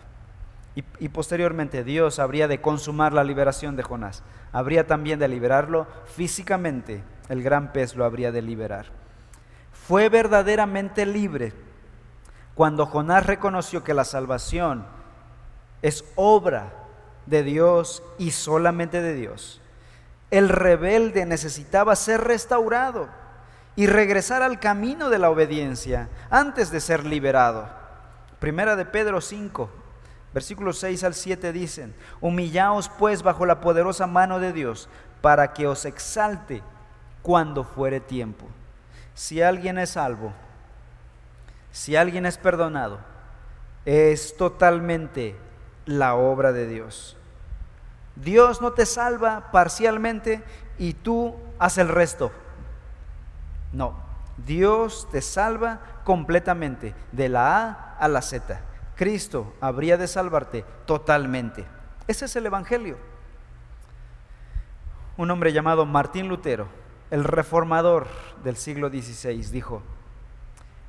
Y, 1.00 1.08
posteriormente 1.08 1.82
Dios 1.82 2.20
habría 2.20 2.46
de 2.46 2.60
consumar 2.60 3.12
la 3.12 3.24
liberación 3.24 3.74
de 3.74 3.82
Jonás. 3.82 4.22
Habría 4.52 4.86
también 4.86 5.18
de 5.18 5.26
liberarlo 5.26 5.88
físicamente. 6.06 7.02
El 7.28 7.42
gran 7.42 7.72
pez 7.72 7.96
lo 7.96 8.04
habría 8.04 8.30
de 8.30 8.42
liberar. 8.42 8.86
Fue 9.72 10.08
verdaderamente 10.08 11.04
libre 11.04 11.52
cuando 12.54 12.86
Jonás 12.86 13.26
reconoció 13.26 13.82
que 13.82 13.92
la 13.92 14.04
salvación 14.04 14.86
es 15.82 16.04
obra 16.16 16.72
de 17.26 17.42
Dios 17.42 18.02
y 18.18 18.30
solamente 18.30 19.00
de 19.02 19.14
Dios. 19.14 19.60
El 20.30 20.48
rebelde 20.48 21.24
necesitaba 21.26 21.96
ser 21.96 22.22
restaurado 22.22 23.08
y 23.76 23.86
regresar 23.86 24.42
al 24.42 24.58
camino 24.58 25.08
de 25.08 25.18
la 25.18 25.30
obediencia 25.30 26.08
antes 26.30 26.70
de 26.70 26.80
ser 26.80 27.06
liberado. 27.06 27.68
Primera 28.38 28.76
de 28.76 28.84
Pedro 28.84 29.20
5, 29.20 29.70
versículos 30.34 30.78
6 30.78 31.04
al 31.04 31.14
7 31.14 31.52
dicen, 31.52 31.94
humillaos 32.20 32.88
pues 32.88 33.22
bajo 33.22 33.46
la 33.46 33.60
poderosa 33.60 34.06
mano 34.06 34.38
de 34.40 34.52
Dios 34.52 34.88
para 35.20 35.52
que 35.52 35.66
os 35.66 35.84
exalte 35.84 36.62
cuando 37.22 37.64
fuere 37.64 38.00
tiempo. 38.00 38.46
Si 39.14 39.42
alguien 39.42 39.78
es 39.78 39.90
salvo, 39.90 40.32
si 41.72 41.96
alguien 41.96 42.26
es 42.26 42.38
perdonado, 42.38 42.98
es 43.84 44.36
totalmente 44.36 45.36
la 45.88 46.14
obra 46.14 46.52
de 46.52 46.66
Dios. 46.66 47.16
Dios 48.14 48.60
no 48.60 48.72
te 48.72 48.84
salva 48.84 49.50
parcialmente 49.50 50.44
y 50.78 50.92
tú 50.92 51.34
haces 51.58 51.78
el 51.78 51.88
resto. 51.88 52.30
No, 53.72 53.96
Dios 54.36 55.08
te 55.10 55.22
salva 55.22 55.80
completamente, 56.04 56.94
de 57.12 57.28
la 57.30 57.56
A 57.56 57.96
a 57.98 58.08
la 58.08 58.20
Z. 58.20 58.60
Cristo 58.96 59.54
habría 59.60 59.96
de 59.96 60.08
salvarte 60.08 60.64
totalmente. 60.84 61.64
Ese 62.06 62.26
es 62.26 62.36
el 62.36 62.46
Evangelio. 62.46 62.98
Un 65.16 65.30
hombre 65.30 65.52
llamado 65.52 65.86
Martín 65.86 66.28
Lutero, 66.28 66.68
el 67.10 67.24
reformador 67.24 68.08
del 68.44 68.56
siglo 68.56 68.90
XVI, 68.90 69.36
dijo, 69.50 69.82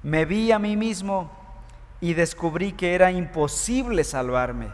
me 0.04 0.26
vi 0.26 0.52
a 0.52 0.60
mí 0.60 0.76
mismo 0.76 1.32
y 2.02 2.14
descubrí 2.16 2.74
que 2.74 2.96
era 2.96 3.12
imposible 3.12 4.04
salvarme 4.04 4.70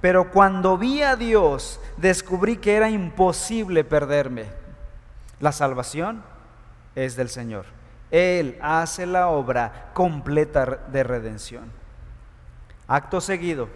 pero 0.00 0.30
cuando 0.30 0.78
vi 0.78 1.02
a 1.02 1.16
Dios, 1.16 1.80
descubrí 1.96 2.58
que 2.58 2.74
era 2.76 2.90
imposible 2.90 3.84
perderme. 3.84 4.46
La 5.40 5.52
salvación 5.52 6.22
es 6.94 7.16
del 7.16 7.28
Señor. 7.28 7.66
Él 8.10 8.58
hace 8.60 9.06
la 9.06 9.28
obra 9.28 9.90
completa 9.94 10.64
de 10.66 11.02
redención. 11.02 11.64
Acto 12.88 13.20
seguido, 13.20 13.68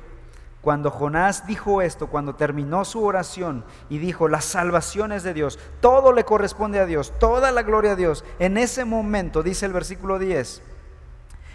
cuando 0.60 0.90
Jonás 0.90 1.46
dijo 1.46 1.80
esto, 1.80 2.08
cuando 2.08 2.34
terminó 2.34 2.84
su 2.84 3.02
oración 3.02 3.64
y 3.88 3.98
dijo, 3.98 4.28
la 4.28 4.42
salvación 4.42 5.10
es 5.10 5.22
de 5.22 5.32
Dios, 5.32 5.58
todo 5.80 6.12
le 6.12 6.24
corresponde 6.24 6.78
a 6.78 6.86
Dios, 6.86 7.12
toda 7.18 7.50
la 7.50 7.62
gloria 7.62 7.92
a 7.92 7.96
Dios, 7.96 8.24
en 8.38 8.58
ese 8.58 8.84
momento, 8.84 9.42
dice 9.42 9.64
el 9.64 9.72
versículo 9.72 10.18
10, 10.18 10.62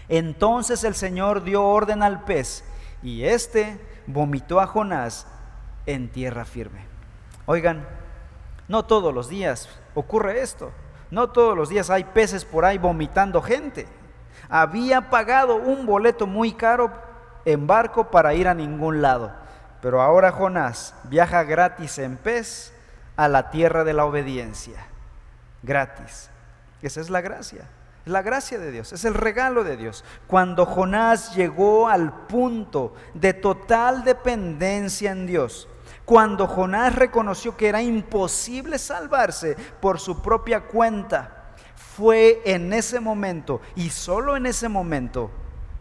entonces 0.09 0.83
el 0.83 0.95
Señor 0.95 1.43
dio 1.43 1.63
orden 1.63 2.01
al 2.01 2.23
pez 2.23 2.63
y 3.03 3.23
éste 3.23 3.79
vomitó 4.07 4.59
a 4.59 4.67
Jonás 4.67 5.27
en 5.85 6.09
tierra 6.09 6.45
firme. 6.45 6.85
Oigan, 7.45 7.87
no 8.67 8.85
todos 8.85 9.13
los 9.13 9.29
días 9.29 9.69
ocurre 9.93 10.41
esto. 10.41 10.71
No 11.11 11.29
todos 11.29 11.55
los 11.55 11.69
días 11.69 11.89
hay 11.89 12.03
peces 12.03 12.45
por 12.45 12.65
ahí 12.65 12.77
vomitando 12.77 13.41
gente. 13.41 13.87
Había 14.49 15.09
pagado 15.09 15.55
un 15.55 15.85
boleto 15.85 16.27
muy 16.27 16.53
caro 16.53 16.91
en 17.45 17.67
barco 17.67 18.09
para 18.09 18.33
ir 18.33 18.47
a 18.47 18.53
ningún 18.53 19.01
lado. 19.01 19.31
Pero 19.81 20.01
ahora 20.01 20.31
Jonás 20.31 20.95
viaja 21.03 21.43
gratis 21.43 21.99
en 21.99 22.17
pez 22.17 22.73
a 23.15 23.27
la 23.27 23.51
tierra 23.51 23.83
de 23.83 23.93
la 23.93 24.05
obediencia. 24.05 24.87
Gratis. 25.61 26.29
Esa 26.81 27.01
es 27.01 27.09
la 27.09 27.21
gracia. 27.21 27.67
Es 28.05 28.11
la 28.11 28.21
gracia 28.21 28.59
de 28.59 28.71
Dios, 28.71 28.93
es 28.93 29.03
el 29.03 29.15
regalo 29.15 29.63
de 29.63 29.77
Dios. 29.77 30.03
Cuando 30.27 30.67
Jonás 30.67 31.35
llegó 31.35 31.87
al 31.87 32.27
punto 32.27 32.93
de 33.15 33.33
total 33.33 34.03
dependencia 34.03 35.11
en 35.11 35.25
Dios, 35.25 35.67
cuando 36.05 36.45
Jonás 36.45 36.93
reconoció 36.93 37.57
que 37.57 37.67
era 37.67 37.81
imposible 37.81 38.77
salvarse 38.77 39.57
por 39.81 39.99
su 39.99 40.21
propia 40.21 40.65
cuenta, 40.65 41.55
fue 41.75 42.43
en 42.45 42.73
ese 42.73 42.99
momento 42.99 43.59
y 43.75 43.89
solo 43.89 44.37
en 44.37 44.45
ese 44.45 44.69
momento 44.69 45.31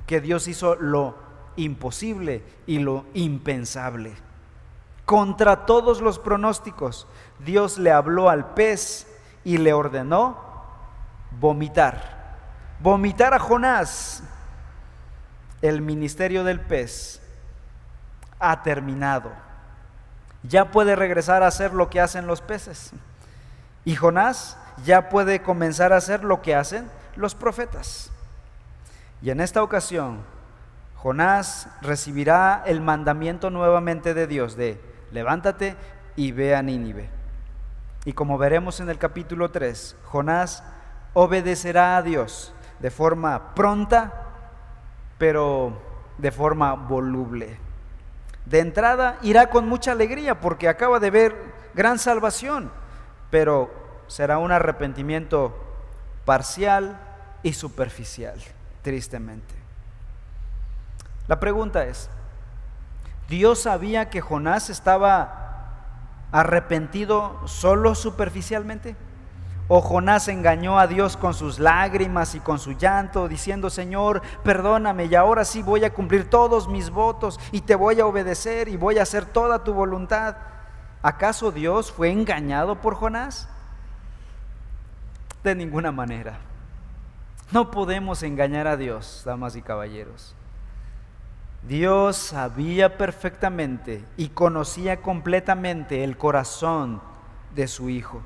que 0.07 0.23
Dios 0.23 0.49
hizo 0.49 0.77
lo 0.77 1.17
imposible 1.57 2.43
y 2.67 2.79
lo 2.79 3.05
impensable. 3.13 4.15
Contra 5.05 5.67
todos 5.67 6.01
los 6.01 6.19
pronósticos, 6.19 7.07
Dios 7.45 7.77
le 7.77 7.93
habló 7.93 8.31
al 8.31 8.55
pez 8.55 9.07
y 9.45 9.59
le 9.59 9.75
ordenó 9.75 10.39
vomitar 11.39 12.14
vomitar 12.81 13.35
a 13.35 13.39
Jonás, 13.39 14.23
el 15.63 15.81
ministerio 15.81 16.45
del 16.45 16.61
pez 16.61 17.21
ha 18.39 18.63
terminado. 18.63 19.33
Ya 20.43 20.71
puede 20.71 20.95
regresar 20.95 21.43
a 21.43 21.47
hacer 21.47 21.73
lo 21.73 21.89
que 21.89 22.01
hacen 22.01 22.27
los 22.27 22.43
peces. 22.43 22.93
Y 23.85 23.97
Jonás 23.97 24.59
ya 24.85 25.09
puede 25.09 25.43
comenzar 25.43 25.93
a 25.93 25.97
hacer 25.97 26.25
lo 26.25 26.43
que 26.43 26.55
hacen 26.55 26.91
los 27.17 27.35
profetas. 27.35 28.11
Y 29.23 29.31
en 29.31 29.41
esta 29.41 29.63
ocasión, 29.63 30.23
Jonás 30.97 31.69
recibirá 31.81 32.63
el 32.67 32.81
mandamiento 32.81 33.51
nuevamente 33.51 34.15
de 34.15 34.27
Dios 34.27 34.57
de 34.57 34.81
levántate 35.13 35.77
y 36.17 36.33
ve 36.33 36.55
a 36.55 36.63
Nínive. 36.63 37.11
Y 38.05 38.13
como 38.13 38.37
veremos 38.37 38.81
en 38.81 38.91
el 38.91 38.99
capítulo 38.99 39.51
3, 39.51 39.97
Jonás 40.05 40.63
obedecerá 41.15 41.97
a 41.97 42.03
Dios 42.03 42.54
de 42.85 42.91
forma 42.91 43.55
pronta, 43.55 44.13
pero 45.17 45.73
de 46.19 46.31
forma 46.31 46.75
voluble. 46.75 47.57
De 48.45 48.59
entrada 48.59 49.17
irá 49.23 49.49
con 49.49 49.67
mucha 49.67 49.93
alegría 49.93 50.39
porque 50.39 50.69
acaba 50.69 51.01
de 51.01 51.09
ver 51.09 51.35
gran 51.73 51.99
salvación, 51.99 52.71
pero 53.31 53.73
será 54.07 54.37
un 54.37 54.53
arrepentimiento 54.53 55.59
parcial 56.27 57.01
y 57.43 57.55
superficial, 57.55 58.39
tristemente. 58.83 59.55
La 61.27 61.41
pregunta 61.41 61.87
es, 61.87 62.11
¿Dios 63.31 63.63
sabía 63.63 64.11
que 64.11 64.21
Jonás 64.21 64.69
estaba 64.69 65.79
arrepentido 66.33 67.49
solo 67.49 67.95
superficialmente? 67.95 68.95
O 69.67 69.81
Jonás 69.81 70.29
engañó 70.29 70.79
a 70.79 70.87
Dios 70.87 71.17
con 71.17 71.33
sus 71.33 71.59
lágrimas 71.59 72.35
y 72.35 72.41
con 72.41 72.59
su 72.59 72.73
llanto, 72.73 73.29
diciendo, 73.29 73.71
Señor, 73.71 74.21
perdóname 74.43 75.07
y 75.07 75.15
ahora 75.15 75.45
sí 75.45 75.63
voy 75.63 75.85
a 75.85 75.93
cumplir 75.95 76.29
todos 76.29 76.69
mis 76.69 76.91
votos 76.91 77.41
y 77.51 77.63
te 77.63 77.75
voy 77.75 77.99
a 78.01 78.07
obedecer 78.07 78.69
y 78.69 78.77
voy 78.77 78.99
a 78.99 79.03
hacer 79.03 79.25
toda 79.25 79.65
tu 79.65 79.73
voluntad. 79.73 80.37
¿Acaso 81.03 81.51
Dios 81.51 81.91
fue 81.91 82.11
engañado 82.11 82.81
por 82.81 82.95
Jonás? 82.95 83.49
De 85.43 85.55
ninguna 85.55 85.93
manera. 85.93 86.39
No 87.51 87.71
podemos 87.71 88.23
engañar 88.23 88.67
a 88.67 88.77
Dios, 88.77 89.23
damas 89.25 89.57
y 89.57 89.63
caballeros. 89.63 90.35
Dios 91.63 92.17
sabía 92.17 92.99
perfectamente 92.99 94.05
y 94.19 94.29
conocía 94.29 95.01
completamente 95.01 96.05
el 96.05 96.19
corazón 96.19 97.01
de 97.55 97.67
su 97.67 97.89
Hijo. 97.89 98.23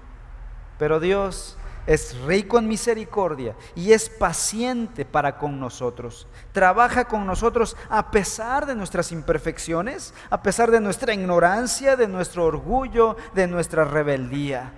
Pero 0.78 1.00
Dios 1.00 1.56
es 1.88 2.20
rico 2.20 2.58
en 2.58 2.68
misericordia 2.68 3.56
y 3.74 3.92
es 3.92 4.10
paciente 4.10 5.06
para 5.06 5.38
con 5.38 5.58
nosotros. 5.58 6.26
Trabaja 6.52 7.06
con 7.06 7.26
nosotros 7.26 7.78
a 7.88 8.10
pesar 8.10 8.66
de 8.66 8.74
nuestras 8.74 9.10
imperfecciones, 9.10 10.12
a 10.28 10.42
pesar 10.42 10.70
de 10.70 10.82
nuestra 10.82 11.14
ignorancia, 11.14 11.96
de 11.96 12.06
nuestro 12.06 12.44
orgullo, 12.44 13.16
de 13.34 13.46
nuestra 13.46 13.84
rebeldía. 13.84 14.74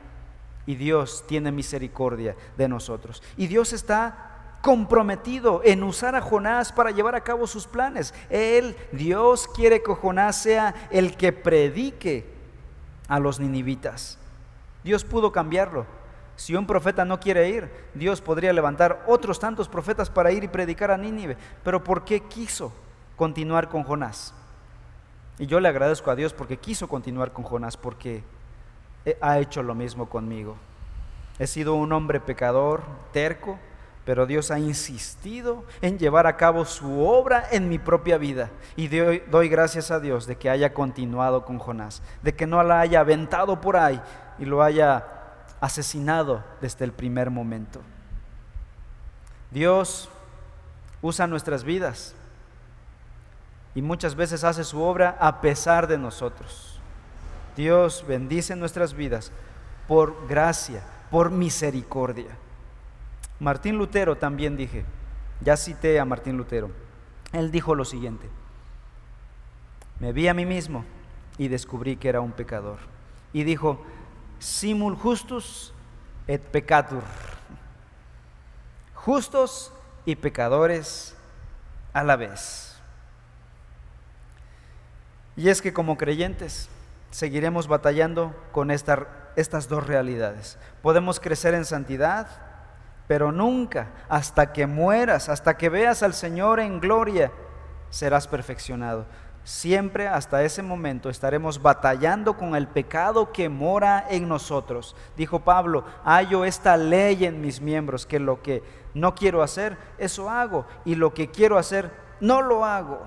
Y 0.67 0.77
Dios 0.77 1.25
tiene 1.27 1.51
misericordia 1.51 2.37
de 2.57 2.69
nosotros. 2.69 3.25
Y 3.37 3.49
Dios 3.49 3.73
está 3.73 4.59
comprometido 4.63 5.63
en 5.65 5.83
usar 5.83 6.15
a 6.15 6.21
Jonás 6.21 6.71
para 6.71 6.93
llevar 6.93 7.17
a 7.17 7.25
cabo 7.25 7.49
sus 7.49 7.67
planes. 7.67 8.15
Él, 8.29 8.77
Dios 8.93 9.49
quiere 9.49 9.83
que 9.83 9.95
Jonás 9.95 10.41
sea 10.43 10.75
el 10.93 11.17
que 11.17 11.33
predique 11.33 12.25
a 13.09 13.19
los 13.19 13.41
ninivitas. 13.41 14.20
Dios 14.85 15.05
pudo 15.05 15.33
cambiarlo. 15.33 15.87
Si 16.37 16.55
un 16.55 16.67
profeta 16.67 17.05
no 17.05 17.21
quiere 17.21 17.49
ir, 17.51 17.71
Dios 17.95 18.21
podría 18.21 18.53
levantar 18.53 19.05
otros 19.07 19.39
tantos 19.39 19.69
profetas 19.69 20.09
para 20.09 20.33
ir 20.33 20.43
y 20.43 20.49
predicar 20.49 20.91
a 20.91 20.97
Nínive. 20.97 21.37
Pero 21.63 21.85
¿por 21.85 22.05
qué 22.05 22.21
quiso 22.21 22.73
continuar 23.17 23.69
con 23.69 23.85
Jonás? 23.85 24.35
Y 25.39 25.47
yo 25.47 25.61
le 25.61 25.69
agradezco 25.69 26.11
a 26.11 26.17
Dios 26.17 26.33
porque 26.33 26.57
quiso 26.57 26.89
continuar 26.89 27.33
con 27.33 27.45
Jonás, 27.45 27.77
porque 27.77 28.23
ha 29.21 29.39
hecho 29.39 29.63
lo 29.63 29.75
mismo 29.75 30.09
conmigo. 30.09 30.57
He 31.39 31.47
sido 31.47 31.75
un 31.75 31.93
hombre 31.93 32.21
pecador, 32.21 32.83
terco, 33.13 33.59
pero 34.05 34.27
Dios 34.27 34.51
ha 34.51 34.59
insistido 34.59 35.65
en 35.83 35.99
llevar 35.99 36.27
a 36.27 36.37
cabo 36.37 36.65
su 36.65 37.01
obra 37.01 37.47
en 37.51 37.69
mi 37.69 37.79
propia 37.79 38.19
vida. 38.19 38.51
Y 38.77 38.89
doy, 38.89 39.49
gracias 39.49 39.91
a 39.91 40.01
Dios 40.01 40.27
de 40.27 40.37
que 40.37 40.51
haya 40.51 40.73
continuado 40.73 41.45
con 41.45 41.59
Jonás, 41.59 42.03
de 42.23 42.35
que 42.35 42.47
no 42.47 42.63
la 42.63 42.81
haya 42.81 43.01
aventado 43.01 43.61
por 43.61 43.77
ahí 43.77 44.01
y 44.39 44.47
lo 44.47 44.63
haya 44.63 45.07
asesinado 45.61 46.43
desde 46.61 46.85
el 46.85 46.93
primer 46.93 47.31
momento. 47.31 47.81
Dios 49.51 50.09
usa 51.03 51.27
nuestras 51.27 51.65
vidas 51.65 52.15
y 53.75 53.83
muchas 53.83 54.15
veces 54.15 54.45
hace 54.45 54.65
su 54.65 54.81
obra 54.81 55.17
a 55.21 55.41
pesar 55.41 55.87
de 55.87 55.99
nosotros. 55.99 56.81
Dios 57.57 58.05
bendice 58.09 58.57
nuestras 58.57 58.95
vidas 58.95 59.31
por 59.87 60.27
gracia, 60.27 60.83
por 61.11 61.31
misericordia. 61.31 62.31
Martín 63.41 63.79
Lutero 63.79 64.17
también 64.17 64.57
dije, 64.57 64.85
ya 65.41 65.57
cité 65.57 65.99
a 65.99 66.05
Martín 66.05 66.37
Lutero, 66.37 66.71
él 67.33 67.51
dijo 67.51 67.75
lo 67.75 67.85
siguiente, 67.85 68.29
me 69.99 70.13
vi 70.13 70.29
a 70.29 70.35
mí 70.35 70.45
mismo 70.45 70.85
y 71.39 71.49
descubrí 71.49 71.97
que 71.97 72.09
era 72.11 72.21
un 72.21 72.33
pecador. 72.33 72.79
Y 73.33 73.45
dijo, 73.45 73.83
simul 74.39 74.95
justus 74.95 75.73
et 76.27 76.43
peccatur, 76.43 77.03
justos 78.95 79.73
y 80.05 80.17
pecadores 80.17 81.17
a 81.93 82.03
la 82.03 82.17
vez. 82.17 82.77
Y 85.37 85.49
es 85.49 85.63
que 85.63 85.73
como 85.73 85.97
creyentes 85.97 86.69
seguiremos 87.11 87.69
batallando 87.69 88.35
con 88.53 88.71
estas 88.71 89.69
dos 89.69 89.87
realidades. 89.87 90.59
Podemos 90.83 91.21
crecer 91.21 91.55
en 91.55 91.65
santidad, 91.65 92.29
pero 93.11 93.33
nunca, 93.33 93.89
hasta 94.09 94.53
que 94.53 94.69
mueras, 94.69 95.29
hasta 95.29 95.59
que 95.59 95.69
veas 95.69 96.05
al 96.05 96.15
Señor 96.15 96.61
en 96.61 96.79
gloria, 96.79 97.33
serás 97.89 98.29
perfeccionado. 98.29 99.05
Siempre 99.43 100.07
hasta 100.07 100.45
ese 100.45 100.63
momento 100.63 101.11
estaremos 101.11 101.61
batallando 101.61 102.37
con 102.37 102.55
el 102.55 102.69
pecado 102.69 103.33
que 103.33 103.49
mora 103.49 104.07
en 104.09 104.29
nosotros. 104.29 104.95
Dijo 105.17 105.41
Pablo, 105.41 105.83
hallo 106.05 106.45
esta 106.45 106.77
ley 106.77 107.25
en 107.25 107.41
mis 107.41 107.61
miembros, 107.61 108.07
que 108.07 108.21
lo 108.21 108.43
que 108.43 108.63
no 108.95 109.17
quiero 109.17 109.43
hacer, 109.43 109.77
eso 109.99 110.31
hago, 110.31 110.65
y 110.85 110.95
lo 110.95 111.13
que 111.13 111.33
quiero 111.33 111.59
hacer, 111.59 111.91
no 112.21 112.43
lo 112.43 112.65
hago. 112.65 113.01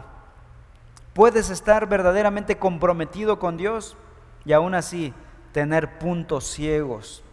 Puedes 1.13 1.49
estar 1.49 1.87
verdaderamente 1.87 2.57
comprometido 2.57 3.39
con 3.39 3.55
Dios 3.55 3.95
y 4.43 4.51
aún 4.51 4.75
así 4.75 5.13
tener 5.53 5.97
puntos 5.97 6.43
ciegos 6.43 7.23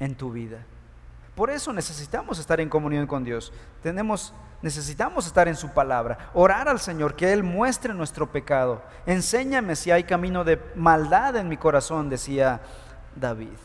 en 0.00 0.14
tu 0.14 0.32
vida. 0.32 0.64
Por 1.34 1.50
eso 1.50 1.72
necesitamos 1.72 2.38
estar 2.38 2.60
en 2.60 2.68
comunión 2.68 3.06
con 3.06 3.24
Dios. 3.24 3.52
Tenemos, 3.82 4.32
necesitamos 4.62 5.26
estar 5.26 5.48
en 5.48 5.56
su 5.56 5.70
palabra, 5.70 6.30
orar 6.32 6.68
al 6.68 6.78
Señor, 6.78 7.16
que 7.16 7.32
Él 7.32 7.42
muestre 7.42 7.92
nuestro 7.92 8.30
pecado. 8.30 8.82
Enséñame 9.04 9.74
si 9.74 9.90
hay 9.90 10.04
camino 10.04 10.44
de 10.44 10.60
maldad 10.76 11.36
en 11.36 11.48
mi 11.48 11.56
corazón, 11.56 12.08
decía 12.08 12.60
David. 13.16 13.58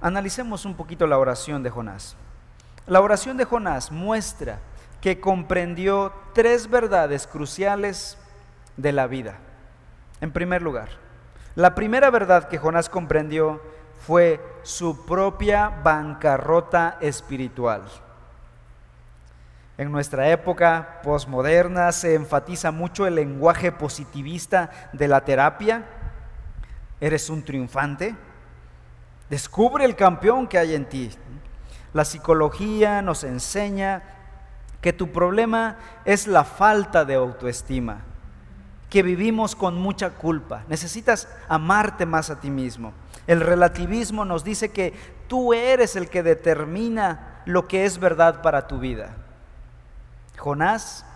Analicemos 0.00 0.64
un 0.64 0.74
poquito 0.74 1.06
la 1.06 1.18
oración 1.18 1.62
de 1.62 1.70
Jonás. 1.70 2.16
La 2.86 3.00
oración 3.00 3.36
de 3.36 3.46
Jonás 3.46 3.90
muestra 3.90 4.60
que 5.00 5.18
comprendió 5.18 6.12
tres 6.34 6.68
verdades 6.70 7.26
cruciales 7.26 8.16
de 8.76 8.92
la 8.92 9.06
vida. 9.06 9.38
En 10.20 10.30
primer 10.30 10.62
lugar, 10.62 10.90
la 11.56 11.74
primera 11.74 12.10
verdad 12.10 12.48
que 12.48 12.58
Jonás 12.58 12.88
comprendió 12.88 13.60
fue 14.06 14.40
su 14.62 15.06
propia 15.06 15.68
bancarrota 15.68 16.98
espiritual. 17.00 17.82
En 19.76 19.90
nuestra 19.90 20.28
época 20.28 21.00
posmoderna 21.02 21.90
se 21.90 22.14
enfatiza 22.14 22.70
mucho 22.70 23.06
el 23.06 23.16
lenguaje 23.16 23.72
positivista 23.72 24.70
de 24.92 25.08
la 25.08 25.24
terapia. 25.24 25.84
Eres 27.00 27.28
un 27.28 27.42
triunfante. 27.42 28.14
Descubre 29.30 29.84
el 29.84 29.96
campeón 29.96 30.46
que 30.46 30.58
hay 30.58 30.74
en 30.74 30.88
ti. 30.88 31.10
La 31.92 32.04
psicología 32.04 33.02
nos 33.02 33.24
enseña 33.24 34.02
que 34.80 34.92
tu 34.92 35.10
problema 35.12 35.78
es 36.04 36.26
la 36.26 36.44
falta 36.44 37.04
de 37.04 37.14
autoestima, 37.14 38.02
que 38.90 39.02
vivimos 39.02 39.56
con 39.56 39.76
mucha 39.76 40.10
culpa. 40.10 40.62
Necesitas 40.68 41.26
amarte 41.48 42.04
más 42.04 42.30
a 42.30 42.38
ti 42.38 42.50
mismo. 42.50 42.92
El 43.26 43.40
relativismo 43.40 44.24
nos 44.24 44.44
dice 44.44 44.70
que 44.70 44.92
tú 45.28 45.54
eres 45.54 45.96
el 45.96 46.08
que 46.08 46.22
determina 46.22 47.42
lo 47.46 47.66
que 47.66 47.84
es 47.84 47.98
verdad 47.98 48.42
para 48.42 48.66
tu 48.66 48.78
vida. 48.78 49.16
Jonás, 50.38 51.06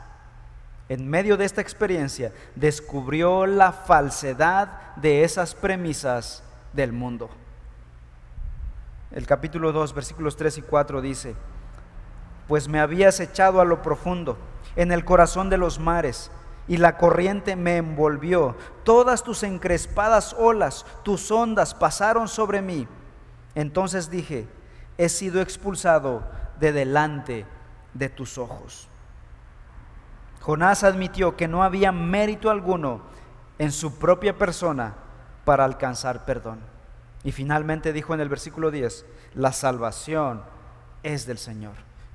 en 0.88 1.08
medio 1.08 1.36
de 1.36 1.44
esta 1.44 1.60
experiencia, 1.60 2.32
descubrió 2.54 3.46
la 3.46 3.72
falsedad 3.72 4.94
de 4.96 5.24
esas 5.24 5.54
premisas 5.54 6.42
del 6.72 6.92
mundo. 6.92 7.28
El 9.10 9.26
capítulo 9.26 9.72
2, 9.72 9.94
versículos 9.94 10.36
3 10.36 10.58
y 10.58 10.62
4 10.62 11.00
dice, 11.00 11.34
pues 12.46 12.68
me 12.68 12.80
habías 12.80 13.20
echado 13.20 13.60
a 13.60 13.64
lo 13.64 13.82
profundo, 13.82 14.38
en 14.76 14.92
el 14.92 15.04
corazón 15.04 15.50
de 15.50 15.58
los 15.58 15.78
mares 15.78 16.30
y 16.68 16.76
la 16.76 16.98
corriente 16.98 17.57
me 17.57 17.78
envolvió. 17.78 18.54
Todas 18.85 19.24
tus 19.24 19.42
encrespadas 19.42 20.37
olas, 20.38 20.87
tus 21.02 21.31
ondas 21.31 21.74
pasaron 21.74 22.28
sobre 22.28 22.62
mí. 22.62 22.87
Entonces 23.54 24.11
dije, 24.11 24.46
he 24.98 25.09
sido 25.09 25.40
expulsado 25.40 26.22
de 26.61 26.72
delante 26.72 27.46
de 27.94 28.09
tus 28.11 28.37
ojos. 28.38 28.88
Jonás 30.40 30.85
admitió 30.85 31.37
que 31.37 31.48
no 31.48 31.64
había 31.64 31.90
mérito 31.90 32.50
alguno 32.50 33.00
en 33.59 33.72
su 33.72 33.98
propia 33.98 34.37
persona 34.37 34.94
para 35.44 35.64
alcanzar 35.64 36.24
perdón. 36.24 36.61
Y 37.24 37.33
finalmente 37.33 37.92
dijo 37.92 38.14
en 38.14 38.20
el 38.20 38.28
versículo 38.28 38.70
10, 38.70 39.04
la 39.35 39.52
salvación 39.52 40.42
es 41.02 41.26
del 41.26 41.38
Señor. 41.38 41.74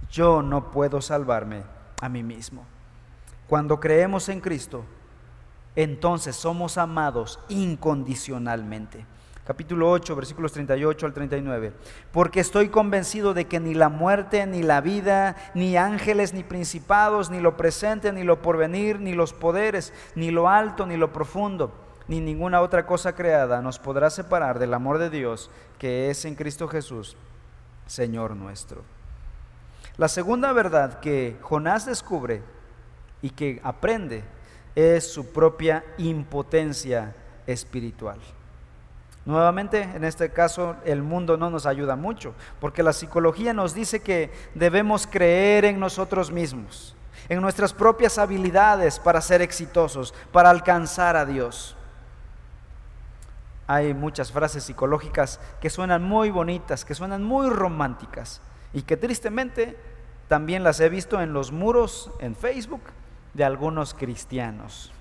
Yo 0.10 0.42
no 0.42 0.72
puedo 0.72 1.02
salvarme 1.02 1.64
a 2.02 2.10
mí 2.10 2.24
mismo. 2.24 2.66
Cuando 3.54 3.80
creemos 3.80 4.30
en 4.30 4.40
Cristo, 4.40 4.84
entonces 5.76 6.36
somos 6.36 6.80
amados 6.80 7.40
incondicionalmente. 7.50 9.06
Capítulo 9.46 9.92
8, 9.92 10.16
versículos 10.16 10.54
38 10.54 11.06
al 11.06 11.14
39. 11.14 11.72
Porque 12.12 12.40
estoy 12.40 12.70
convencido 12.70 13.36
de 13.36 13.46
que 13.46 13.60
ni 13.60 13.76
la 13.76 13.90
muerte, 13.90 14.48
ni 14.48 14.64
la 14.64 14.82
vida, 14.82 15.36
ni 15.54 15.78
ángeles, 15.78 16.34
ni 16.34 16.42
principados, 16.42 17.30
ni 17.30 17.40
lo 17.40 17.56
presente, 17.56 18.12
ni 18.12 18.24
lo 18.24 18.42
porvenir, 18.42 19.00
ni 19.00 19.14
los 19.14 19.34
poderes, 19.34 19.94
ni 20.16 20.32
lo 20.32 20.50
alto, 20.50 20.88
ni 20.88 20.98
lo 20.98 21.14
profundo, 21.14 21.76
ni 22.08 22.22
ninguna 22.22 22.60
otra 22.60 22.88
cosa 22.88 23.14
creada 23.14 23.62
nos 23.62 23.78
podrá 23.78 24.10
separar 24.10 24.58
del 24.58 24.74
amor 24.74 24.98
de 24.98 25.12
Dios 25.12 25.52
que 25.78 26.10
es 26.10 26.26
en 26.26 26.34
Cristo 26.34 26.68
Jesús, 26.68 27.16
Señor 27.86 28.36
nuestro. 28.36 28.82
La 29.98 30.08
segunda 30.08 30.54
verdad 30.54 31.00
que 31.02 31.38
Jonás 31.44 31.86
descubre 31.86 32.42
y 33.24 33.32
que 33.32 33.60
aprende 33.64 34.24
es 34.76 35.12
su 35.12 35.32
propia 35.32 35.84
impotencia 35.98 37.16
espiritual. 37.48 38.20
Nuevamente, 39.26 39.82
en 39.82 40.04
este 40.04 40.30
caso, 40.32 40.76
el 40.84 41.02
mundo 41.02 41.38
no 41.38 41.50
nos 41.50 41.66
ayuda 41.66 41.96
mucho, 41.96 42.36
porque 42.60 42.84
la 42.84 42.92
psicología 42.92 43.54
nos 43.54 43.74
dice 43.74 44.02
que 44.02 44.32
debemos 44.54 45.08
creer 45.08 45.64
en 45.64 45.80
nosotros 45.80 46.30
mismos, 46.30 46.96
en 47.30 47.42
nuestras 47.42 47.72
propias 47.74 48.18
habilidades 48.18 49.00
para 49.00 49.22
ser 49.22 49.42
exitosos, 49.42 50.14
para 50.34 50.50
alcanzar 50.50 51.16
a 51.16 51.26
Dios. 51.26 51.78
Hay 53.66 53.94
muchas 53.94 54.34
frases 54.34 54.66
psicológicas 54.66 55.40
que 55.62 55.70
suenan 55.70 56.04
muy 56.04 56.30
bonitas, 56.30 56.84
que 56.84 56.94
suenan 56.94 57.24
muy 57.24 57.50
románticas 57.50 58.42
y 58.74 58.82
que 58.82 58.98
tristemente 58.98 59.78
también 60.28 60.66
las 60.66 60.82
he 60.82 60.90
visto 60.90 61.22
en 61.22 61.32
los 61.32 61.54
muros 61.54 62.12
en 62.20 62.36
Facebook 62.36 62.82
de 63.34 63.44
algunos 63.44 63.94
cristianos. 63.94 64.92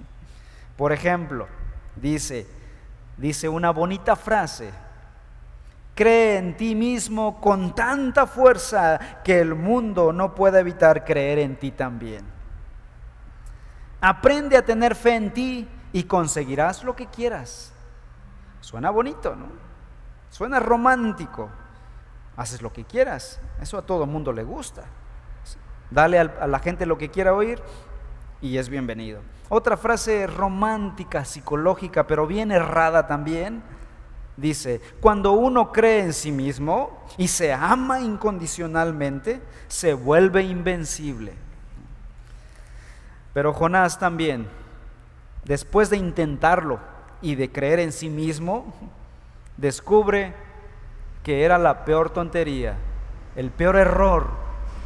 Por 0.77 0.93
ejemplo, 0.93 1.49
dice, 1.97 2.47
dice 3.17 3.49
una 3.49 3.71
bonita 3.71 4.17
frase, 4.17 4.71
cree 5.95 6.39
en 6.39 6.57
ti 6.57 6.75
mismo 6.75 7.41
con 7.41 7.75
tanta 7.75 8.27
fuerza 8.27 8.99
que 9.23 9.41
el 9.41 9.55
mundo 9.55 10.13
no 10.13 10.35
puede 10.35 10.61
evitar 10.61 11.05
creer 11.05 11.39
en 11.39 11.57
ti 11.57 11.71
también. 11.71 12.25
Aprende 14.01 14.57
a 14.57 14.65
tener 14.65 14.95
fe 14.95 15.15
en 15.15 15.33
ti 15.33 15.69
y 15.93 16.05
conseguirás 16.05 16.83
lo 16.83 16.97
que 16.97 17.07
quieras. 17.07 17.73
Suena 18.61 18.91
bonito, 18.91 19.37
¿no? 19.37 19.47
Suena 20.31 20.59
romántico. 20.59 21.51
Haces 22.37 22.63
lo 22.63 22.73
que 22.73 22.85
quieras. 22.85 23.41
Eso 23.61 23.77
a 23.77 23.83
todo 23.83 24.07
mundo 24.07 24.33
le 24.33 24.43
gusta. 24.43 24.85
Dale 25.91 26.19
a 26.19 26.47
la 26.47 26.59
gente 26.59 26.87
lo 26.87 26.97
que 26.97 27.11
quiera 27.11 27.35
oír 27.35 27.63
y 28.43 28.59
es 28.59 28.69
bienvenido. 28.69 29.21
Otra 29.49 29.77
frase 29.77 30.27
romántica, 30.27 31.25
psicológica, 31.25 32.07
pero 32.07 32.27
bien 32.27 32.51
errada 32.51 33.07
también, 33.07 33.63
dice, 34.37 34.81
cuando 35.01 35.33
uno 35.33 35.71
cree 35.71 36.01
en 36.01 36.13
sí 36.13 36.33
mismo 36.33 37.07
y 37.17 37.29
se 37.29 37.53
ama 37.53 38.01
incondicionalmente, 38.01 39.41
se 39.69 39.95
vuelve 39.95 40.43
invencible. 40.43 41.35
Pero 43.33 43.55
Jonás 43.55 43.99
también, 43.99 44.49
después 45.45 45.89
de 45.89 45.97
intentarlo 45.97 46.81
y 47.23 47.37
de 47.37 47.53
creer 47.53 47.79
en 47.79 47.93
sí 47.93 48.11
mismo, 48.11 48.75
descubre 49.57 50.35
que 51.23 51.45
era 51.45 51.59
la 51.59 51.85
peor 51.85 52.11
tontería, 52.11 52.77
el 53.37 53.51
peor 53.51 53.77
error 53.77 54.27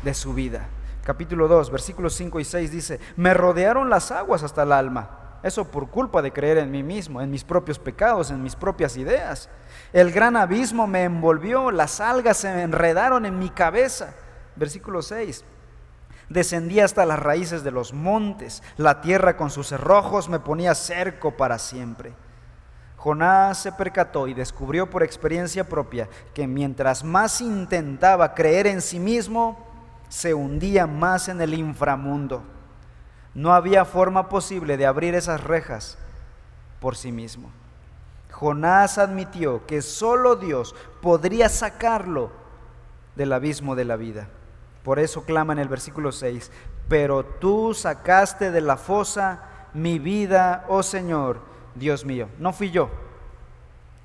de 0.05 0.13
su 0.13 0.35
vida. 0.35 0.69
Capítulo 1.07 1.47
2, 1.47 1.71
versículos 1.71 2.15
5 2.15 2.41
y 2.41 2.45
6 2.45 2.71
dice, 2.73 3.01
me 3.15 3.33
rodearon 3.33 3.89
las 3.89 4.11
aguas 4.11 4.43
hasta 4.43 4.65
el 4.65 4.73
alma. 4.73 5.39
Eso 5.45 5.71
por 5.71 5.89
culpa 5.89 6.21
de 6.21 6.33
creer 6.33 6.59
en 6.59 6.73
mí 6.73 6.83
mismo, 6.83 7.23
en 7.23 7.31
mis 7.31 7.45
propios 7.45 7.79
pecados, 7.79 8.33
en 8.33 8.43
mis 8.43 8.57
propias 8.57 8.97
ideas. 8.97 9.49
El 9.93 10.11
gran 10.11 10.37
abismo 10.37 10.89
me 10.89 11.05
envolvió, 11.05 11.71
las 11.71 12.01
algas 12.01 12.39
se 12.39 12.61
enredaron 12.61 13.25
en 13.25 13.39
mi 13.39 13.51
cabeza. 13.51 14.17
Versículo 14.57 15.01
6. 15.01 15.45
Descendí 16.29 16.81
hasta 16.81 17.07
las 17.07 17.21
raíces 17.21 17.63
de 17.63 17.71
los 17.71 17.93
montes, 17.93 18.65
la 18.77 19.01
tierra 19.01 19.37
con 19.37 19.51
sus 19.51 19.69
cerrojos 19.69 20.29
me 20.29 20.41
ponía 20.41 20.75
cerco 20.75 21.37
para 21.37 21.61
siempre. 21.61 22.15
Jonás 22.97 23.59
se 23.59 23.71
percató 23.71 24.27
y 24.27 24.35
descubrió 24.35 24.91
por 24.91 25.05
experiencia 25.05 25.69
propia 25.69 26.09
que 26.35 26.49
mientras 26.49 27.05
más 27.05 27.41
intentaba 27.41 28.35
creer 28.35 28.67
en 28.67 28.83
sí 28.83 28.99
mismo, 28.99 29.66
se 30.09 30.35
hundía 30.35 30.87
más 30.87 31.29
en 31.29 31.41
el 31.41 31.55
inframundo. 31.55 32.43
No 33.35 33.53
había 33.53 33.85
forma 33.85 34.29
posible 34.29 34.77
de 34.77 34.87
abrir 34.87 35.15
esas 35.15 35.43
rejas 35.43 35.99
por 36.81 36.97
sí 36.97 37.13
mismo. 37.13 37.51
Jonás 38.31 38.99
admitió 38.99 39.67
que 39.67 39.83
solo 39.83 40.37
Dios 40.37 40.75
podría 41.01 41.49
sacarlo 41.49 42.31
del 43.15 43.33
abismo 43.33 43.75
de 43.75 43.85
la 43.85 43.97
vida. 43.97 44.29
Por 44.83 44.99
eso 44.99 45.25
clama 45.25 45.53
en 45.53 45.59
el 45.59 45.69
versículo 45.69 46.13
6, 46.13 46.51
pero 46.89 47.25
tú 47.25 47.75
sacaste 47.75 48.51
de 48.51 48.61
la 48.61 48.77
fosa 48.77 49.43
mi 49.75 49.99
vida, 49.99 50.65
oh 50.69 50.83
Señor, 50.83 51.41
Dios 51.75 52.05
mío. 52.05 52.29
No 52.39 52.53
fui 52.53 52.71
yo, 52.71 52.89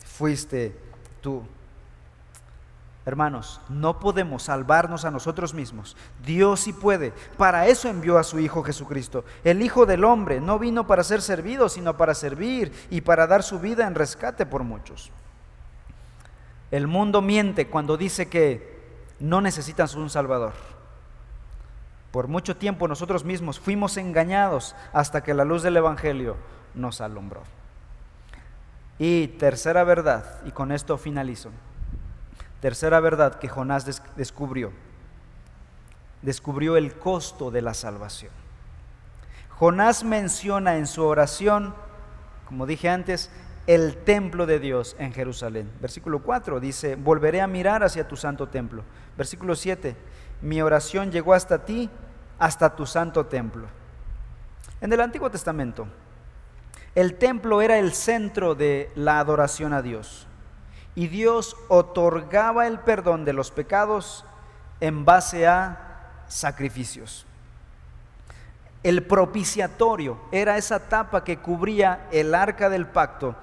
fuiste 0.06 0.76
tú. 1.22 1.44
Hermanos, 3.04 3.60
no 3.68 4.00
podemos 4.00 4.44
salvarnos 4.44 5.06
a 5.06 5.12
nosotros 5.12 5.56
mismos. 5.56 5.98
Dios 6.24 6.60
sí 6.60 6.74
puede. 6.74 7.14
Para 7.36 7.66
eso 7.66 7.90
envió 7.90 8.20
a 8.20 8.24
su 8.24 8.40
Hijo 8.40 8.62
Jesucristo. 8.62 9.26
El 9.44 9.64
Hijo 9.64 9.88
del 9.88 10.04
Hombre 10.04 10.40
no 10.40 10.60
vino 10.60 10.86
para 10.86 11.04
ser 11.04 11.22
servido, 11.24 11.68
sino 11.68 11.98
para 11.98 12.14
servir 12.14 12.72
y 12.92 13.02
para 13.02 13.26
dar 13.26 13.42
su 13.42 13.60
vida 13.60 13.88
en 13.88 13.96
rescate 13.96 14.46
por 14.46 14.64
muchos. 14.64 15.12
El 16.70 16.86
mundo 16.88 17.22
miente 17.24 17.68
cuando 17.68 17.98
dice 17.98 18.30
que 18.30 18.80
no 19.20 19.42
necesitan 19.42 19.88
un 19.98 20.10
Salvador. 20.12 20.54
Por 22.12 22.28
mucho 22.28 22.56
tiempo 22.56 22.88
nosotros 22.88 23.24
mismos 23.24 23.60
fuimos 23.60 23.98
engañados 23.98 24.76
hasta 24.94 25.24
que 25.24 25.34
la 25.34 25.46
luz 25.46 25.64
del 25.64 25.78
Evangelio 25.78 26.36
nos 26.76 27.02
alumbró. 27.02 27.42
Y 29.00 29.28
tercera 29.28 29.84
verdad, 29.84 30.42
y 30.46 30.52
con 30.52 30.72
esto 30.72 30.98
finalizo. 30.98 31.50
Tercera 32.62 33.00
verdad 33.00 33.40
que 33.40 33.50
Jonás 33.50 33.86
descubrió. 34.16 34.72
Descubrió 36.22 36.78
el 36.78 36.94
costo 36.94 37.50
de 37.50 37.64
la 37.64 37.74
salvación. 37.74 38.32
Jonás 39.50 40.04
menciona 40.04 40.78
en 40.78 40.86
su 40.86 41.04
oración, 41.04 41.74
como 42.46 42.68
dije 42.68 42.88
antes, 42.88 43.32
el 43.66 43.98
templo 43.98 44.46
de 44.46 44.60
Dios 44.60 44.96
en 45.00 45.12
Jerusalén. 45.12 45.72
Versículo 45.82 46.22
4 46.22 46.60
dice, 46.60 46.96
volveré 46.96 47.42
a 47.42 47.48
mirar 47.48 47.84
hacia 47.84 48.08
tu 48.08 48.16
santo 48.16 48.48
templo. 48.48 48.84
Versículo 49.18 49.56
7, 49.56 49.96
mi 50.42 50.62
oración 50.62 51.12
llegó 51.12 51.34
hasta 51.34 51.66
ti, 51.66 51.90
hasta 52.38 52.76
tu 52.76 52.86
santo 52.86 53.26
templo. 53.26 53.68
En 54.82 54.94
el 54.94 55.02
Antiguo 55.02 55.32
Testamento, 55.32 55.88
el 56.94 57.16
templo 57.16 57.62
era 57.62 57.80
el 57.80 57.94
centro 57.94 58.54
de 58.54 58.92
la 58.96 59.20
adoración 59.20 59.74
a 59.74 59.82
Dios 59.82 60.28
y 60.96 61.08
Dios 61.08 61.56
otorgaba 61.70 62.68
el 62.68 62.80
perdón 62.80 63.26
de 63.26 63.34
los 63.34 63.52
pecados 63.52 64.26
en 64.80 65.06
base 65.06 65.48
a 65.48 66.24
sacrificios. 66.28 67.26
El 68.84 69.04
propiciatorio 69.04 70.20
era 70.32 70.58
esa 70.58 70.90
tapa 70.90 71.24
que 71.24 71.38
cubría 71.38 72.08
el 72.12 72.34
arca 72.34 72.70
del 72.70 72.88
pacto 72.88 73.36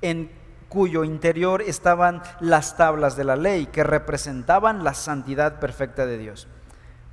en 0.00 0.30
cuyo 0.68 1.04
interior 1.04 1.62
estaban 1.62 2.22
las 2.40 2.76
tablas 2.76 3.14
de 3.16 3.24
la 3.24 3.36
ley 3.36 3.66
que 3.66 3.84
representaban 3.84 4.82
la 4.82 4.94
santidad 4.94 5.60
perfecta 5.60 6.06
de 6.06 6.18
Dios. 6.18 6.48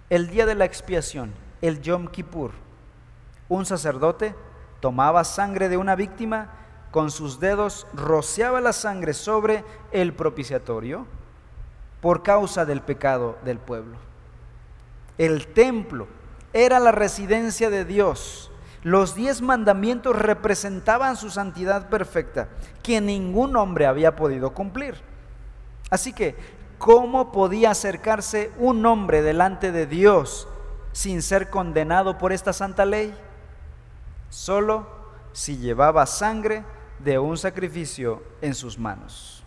El 0.09 0.29
día 0.29 0.45
de 0.45 0.55
la 0.55 0.65
expiación, 0.65 1.33
el 1.61 1.81
Yom 1.81 2.07
Kippur, 2.07 2.51
un 3.49 3.65
sacerdote 3.65 4.33
tomaba 4.79 5.23
sangre 5.23 5.69
de 5.69 5.77
una 5.77 5.95
víctima, 5.95 6.49
con 6.91 7.09
sus 7.09 7.39
dedos 7.39 7.87
rociaba 7.93 8.61
la 8.61 8.73
sangre 8.73 9.13
sobre 9.13 9.63
el 9.91 10.13
propiciatorio 10.13 11.07
por 12.01 12.21
causa 12.21 12.65
del 12.65 12.81
pecado 12.81 13.37
del 13.43 13.57
pueblo. 13.57 13.97
El 15.17 15.47
templo 15.47 16.07
era 16.53 16.79
la 16.79 16.91
residencia 16.91 17.69
de 17.69 17.85
Dios. 17.85 18.51
Los 18.83 19.15
diez 19.15 19.41
mandamientos 19.41 20.15
representaban 20.15 21.15
su 21.15 21.29
santidad 21.29 21.89
perfecta, 21.89 22.49
que 22.83 22.99
ningún 22.99 23.55
hombre 23.55 23.85
había 23.85 24.15
podido 24.15 24.53
cumplir. 24.53 24.95
Así 25.91 26.13
que, 26.13 26.35
¿cómo 26.79 27.31
podía 27.31 27.71
acercarse 27.71 28.51
un 28.57 28.85
hombre 28.85 29.21
delante 29.21 29.71
de 29.71 29.85
Dios 29.85 30.47
sin 30.91 31.21
ser 31.21 31.49
condenado 31.49 32.17
por 32.17 32.33
esta 32.33 32.53
santa 32.53 32.85
ley? 32.85 33.13
Solo 34.29 34.87
si 35.31 35.57
llevaba 35.57 36.05
sangre 36.07 36.63
de 37.03 37.19
un 37.19 37.37
sacrificio 37.37 38.21
en 38.41 38.53
sus 38.53 38.77
manos. 38.77 39.43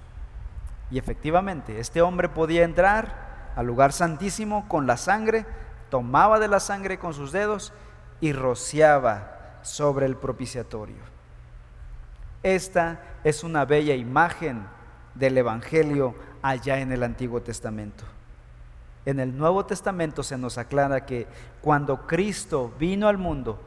Y 0.91 0.99
efectivamente, 0.99 1.81
este 1.81 2.03
hombre 2.03 2.29
podía 2.29 2.65
entrar 2.65 3.53
al 3.57 3.67
lugar 3.67 3.93
santísimo 3.93 4.69
con 4.69 4.87
la 4.87 4.97
sangre, 4.97 5.47
tomaba 5.91 6.39
de 6.39 6.49
la 6.49 6.61
sangre 6.61 6.99
con 6.99 7.15
sus 7.15 7.33
dedos 7.33 7.73
y 8.21 8.33
rociaba 8.33 9.59
sobre 9.63 10.07
el 10.07 10.17
propiciatorio. 10.17 11.15
Esta 12.43 13.01
es 13.25 13.43
una 13.43 13.65
bella 13.65 13.95
imagen 13.95 14.67
del 15.15 15.39
Evangelio 15.39 16.15
allá 16.43 16.79
en 16.79 16.93
el 16.93 17.03
Antiguo 17.03 17.41
Testamento. 17.41 18.05
En 19.07 19.21
el 19.21 19.37
Nuevo 19.37 19.65
Testamento 19.67 20.23
se 20.23 20.37
nos 20.37 20.59
aclara 20.59 21.07
que 21.07 21.27
cuando 21.61 22.07
Cristo 22.07 22.73
vino 22.79 23.09
al 23.09 23.19
mundo, 23.19 23.61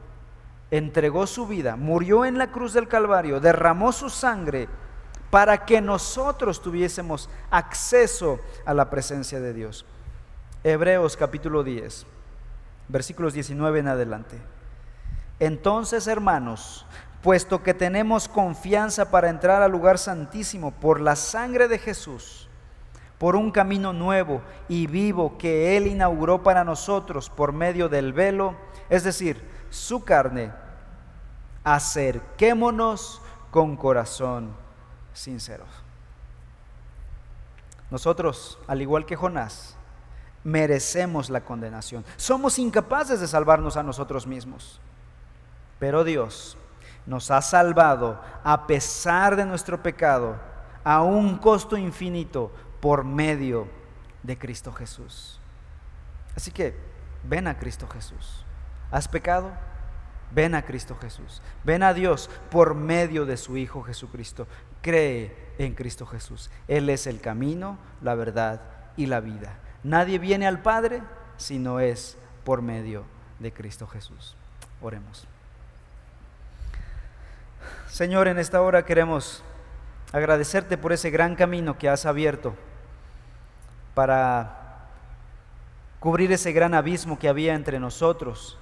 entregó 0.71 1.27
su 1.27 1.47
vida, 1.47 1.75
murió 1.75 2.25
en 2.25 2.37
la 2.37 2.51
cruz 2.51 2.73
del 2.73 2.87
Calvario, 2.87 3.39
derramó 3.39 3.91
su 3.91 4.09
sangre 4.09 4.67
para 5.29 5.65
que 5.65 5.81
nosotros 5.81 6.61
tuviésemos 6.61 7.29
acceso 7.49 8.39
a 8.65 8.73
la 8.73 8.89
presencia 8.89 9.39
de 9.39 9.53
Dios. 9.53 9.85
Hebreos 10.63 11.15
capítulo 11.15 11.63
10, 11.63 12.05
versículos 12.87 13.33
19 13.33 13.79
en 13.79 13.87
adelante. 13.87 14.37
Entonces, 15.39 16.07
hermanos, 16.07 16.85
puesto 17.21 17.61
que 17.61 17.73
tenemos 17.73 18.27
confianza 18.27 19.11
para 19.11 19.29
entrar 19.29 19.61
al 19.61 19.71
lugar 19.71 19.97
santísimo 19.97 20.71
por 20.71 20.99
la 20.99 21.15
sangre 21.15 21.67
de 21.67 21.77
Jesús, 21.77 22.49
por 23.17 23.35
un 23.35 23.51
camino 23.51 23.93
nuevo 23.93 24.41
y 24.67 24.87
vivo 24.87 25.37
que 25.37 25.77
Él 25.77 25.87
inauguró 25.87 26.43
para 26.43 26.63
nosotros 26.63 27.29
por 27.29 27.51
medio 27.51 27.89
del 27.89 28.13
velo, 28.13 28.55
es 28.89 29.03
decir, 29.03 29.41
su 29.69 30.03
carne, 30.03 30.51
acerquémonos 31.63 33.21
con 33.51 33.75
corazón 33.75 34.55
sincero. 35.13 35.65
Nosotros, 37.89 38.59
al 38.67 38.81
igual 38.81 39.05
que 39.05 39.15
Jonás, 39.15 39.75
merecemos 40.43 41.29
la 41.29 41.41
condenación. 41.41 42.05
Somos 42.15 42.59
incapaces 42.59 43.19
de 43.19 43.27
salvarnos 43.27 43.77
a 43.77 43.83
nosotros 43.83 44.27
mismos. 44.27 44.79
Pero 45.79 46.03
Dios 46.03 46.57
nos 47.05 47.31
ha 47.31 47.41
salvado 47.41 48.21
a 48.43 48.67
pesar 48.67 49.35
de 49.35 49.45
nuestro 49.45 49.81
pecado, 49.81 50.35
a 50.83 51.01
un 51.01 51.37
costo 51.37 51.77
infinito 51.77 52.51
por 52.81 53.03
medio 53.03 53.67
de 54.23 54.37
Cristo 54.37 54.71
Jesús. 54.71 55.39
Así 56.35 56.51
que 56.51 56.75
ven 57.23 57.47
a 57.47 57.57
Cristo 57.57 57.87
Jesús. 57.87 58.45
¿Has 58.91 59.07
pecado? 59.07 59.51
Ven 60.31 60.55
a 60.55 60.63
Cristo 60.63 60.97
Jesús. 60.99 61.41
Ven 61.63 61.83
a 61.83 61.93
Dios 61.93 62.29
por 62.49 62.75
medio 62.75 63.25
de 63.25 63.37
su 63.37 63.57
Hijo 63.57 63.83
Jesucristo. 63.83 64.47
Cree 64.81 65.35
en 65.57 65.73
Cristo 65.73 66.05
Jesús. 66.05 66.49
Él 66.67 66.89
es 66.89 67.07
el 67.07 67.21
camino, 67.21 67.77
la 68.01 68.15
verdad 68.15 68.61
y 68.95 69.05
la 69.05 69.19
vida. 69.19 69.57
Nadie 69.83 70.19
viene 70.19 70.47
al 70.47 70.61
Padre 70.61 71.01
si 71.37 71.59
no 71.59 71.79
es 71.79 72.17
por 72.43 72.61
medio 72.61 73.05
de 73.39 73.53
Cristo 73.53 73.87
Jesús. 73.87 74.35
Oremos. 74.81 75.27
Señor, 77.89 78.27
en 78.27 78.37
esta 78.37 78.61
hora 78.61 78.85
queremos 78.85 79.43
agradecerte 80.11 80.77
por 80.77 80.93
ese 80.93 81.09
gran 81.09 81.35
camino 81.35 81.77
que 81.77 81.89
has 81.89 82.05
abierto 82.05 82.55
para 83.93 84.87
cubrir 85.99 86.31
ese 86.31 86.51
gran 86.51 86.73
abismo 86.73 87.17
que 87.17 87.29
había 87.29 87.55
entre 87.55 87.79
nosotros 87.79 88.57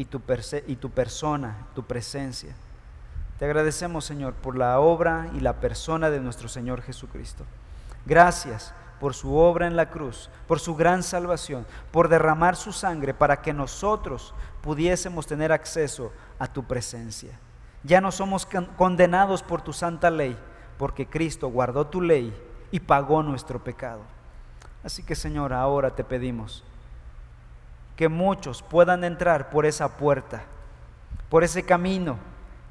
y 0.00 0.06
tu, 0.06 0.22
y 0.66 0.76
tu 0.76 0.88
persona, 0.88 1.66
tu 1.74 1.82
presencia. 1.82 2.54
Te 3.38 3.44
agradecemos, 3.44 4.06
Señor, 4.06 4.32
por 4.32 4.56
la 4.56 4.80
obra 4.80 5.28
y 5.34 5.40
la 5.40 5.60
persona 5.60 6.08
de 6.08 6.20
nuestro 6.20 6.48
Señor 6.48 6.80
Jesucristo. 6.80 7.44
Gracias 8.06 8.72
por 8.98 9.12
su 9.12 9.36
obra 9.36 9.66
en 9.66 9.76
la 9.76 9.90
cruz, 9.90 10.30
por 10.48 10.58
su 10.58 10.74
gran 10.74 11.02
salvación, 11.02 11.66
por 11.92 12.08
derramar 12.08 12.56
su 12.56 12.72
sangre 12.72 13.12
para 13.12 13.42
que 13.42 13.52
nosotros 13.52 14.32
pudiésemos 14.62 15.26
tener 15.26 15.52
acceso 15.52 16.12
a 16.38 16.46
tu 16.46 16.64
presencia. 16.64 17.38
Ya 17.84 18.00
no 18.00 18.10
somos 18.10 18.48
condenados 18.78 19.42
por 19.42 19.60
tu 19.60 19.74
santa 19.74 20.10
ley, 20.10 20.34
porque 20.78 21.06
Cristo 21.06 21.48
guardó 21.48 21.88
tu 21.88 22.00
ley 22.00 22.34
y 22.70 22.80
pagó 22.80 23.22
nuestro 23.22 23.62
pecado. 23.62 24.00
Así 24.82 25.02
que 25.02 25.14
Señor, 25.14 25.52
ahora 25.52 25.90
te 25.94 26.04
pedimos 26.04 26.64
que 28.00 28.08
muchos 28.08 28.62
puedan 28.62 29.04
entrar 29.04 29.50
por 29.50 29.66
esa 29.66 29.98
puerta, 29.98 30.44
por 31.28 31.44
ese 31.44 31.64
camino, 31.64 32.16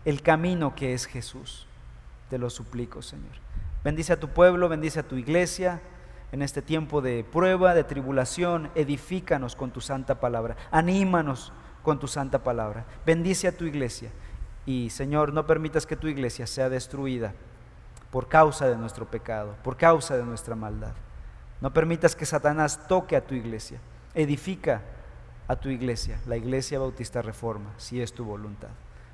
el 0.03 0.23
camino 0.23 0.73
que 0.73 0.95
es 0.95 1.05
Jesús. 1.05 1.67
Te 2.31 2.39
lo 2.39 2.49
suplico, 2.49 3.03
Señor. 3.03 3.35
Bendice 3.83 4.13
a 4.13 4.19
tu 4.19 4.29
pueblo, 4.29 4.69
bendice 4.69 5.01
a 5.01 5.07
tu 5.07 5.17
iglesia 5.17 5.81
en 6.31 6.41
este 6.41 6.63
tiempo 6.63 7.01
de 7.01 7.23
prueba, 7.23 7.75
de 7.75 7.83
tribulación. 7.83 8.71
Edifícanos 8.73 9.55
con 9.55 9.69
tu 9.69 9.81
santa 9.81 10.19
palabra. 10.19 10.55
Anímanos 10.71 11.53
con 11.83 11.99
tu 11.99 12.07
santa 12.07 12.39
palabra. 12.39 12.85
Bendice 13.05 13.49
a 13.49 13.55
tu 13.55 13.65
iglesia. 13.65 14.09
Y 14.65 14.89
Señor, 14.89 15.31
no 15.31 15.45
permitas 15.45 15.85
que 15.85 15.95
tu 15.95 16.07
iglesia 16.07 16.47
sea 16.47 16.69
destruida 16.69 17.35
por 18.09 18.29
causa 18.29 18.67
de 18.67 18.77
nuestro 18.77 19.05
pecado, 19.05 19.55
por 19.63 19.77
causa 19.77 20.17
de 20.17 20.23
nuestra 20.23 20.55
maldad. 20.55 20.93
No 21.61 21.71
permitas 21.71 22.15
que 22.15 22.25
Satanás 22.25 22.87
toque 22.87 23.15
a 23.15 23.27
tu 23.27 23.35
iglesia. 23.35 23.79
Edifica 24.15 24.81
a 25.49 25.55
tu 25.55 25.69
iglesia, 25.69 26.21
la 26.27 26.37
iglesia 26.37 26.77
bautista 26.77 27.23
reforma, 27.23 27.73
si 27.77 28.01
es 28.01 28.13
tu 28.13 28.23
voluntad. 28.23 28.69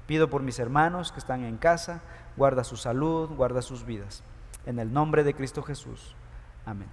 Pido 0.05 0.29
por 0.29 0.43
mis 0.43 0.59
hermanos 0.59 1.13
que 1.13 1.19
están 1.19 1.45
en 1.45 1.55
casa, 1.57 2.01
guarda 2.35 2.65
su 2.65 2.75
salud, 2.75 3.29
guarda 3.29 3.61
sus 3.61 3.85
vidas. 3.85 4.21
En 4.65 4.77
el 4.77 4.91
nombre 4.91 5.23
de 5.23 5.33
Cristo 5.33 5.63
Jesús. 5.63 6.13
Amén. 6.65 6.89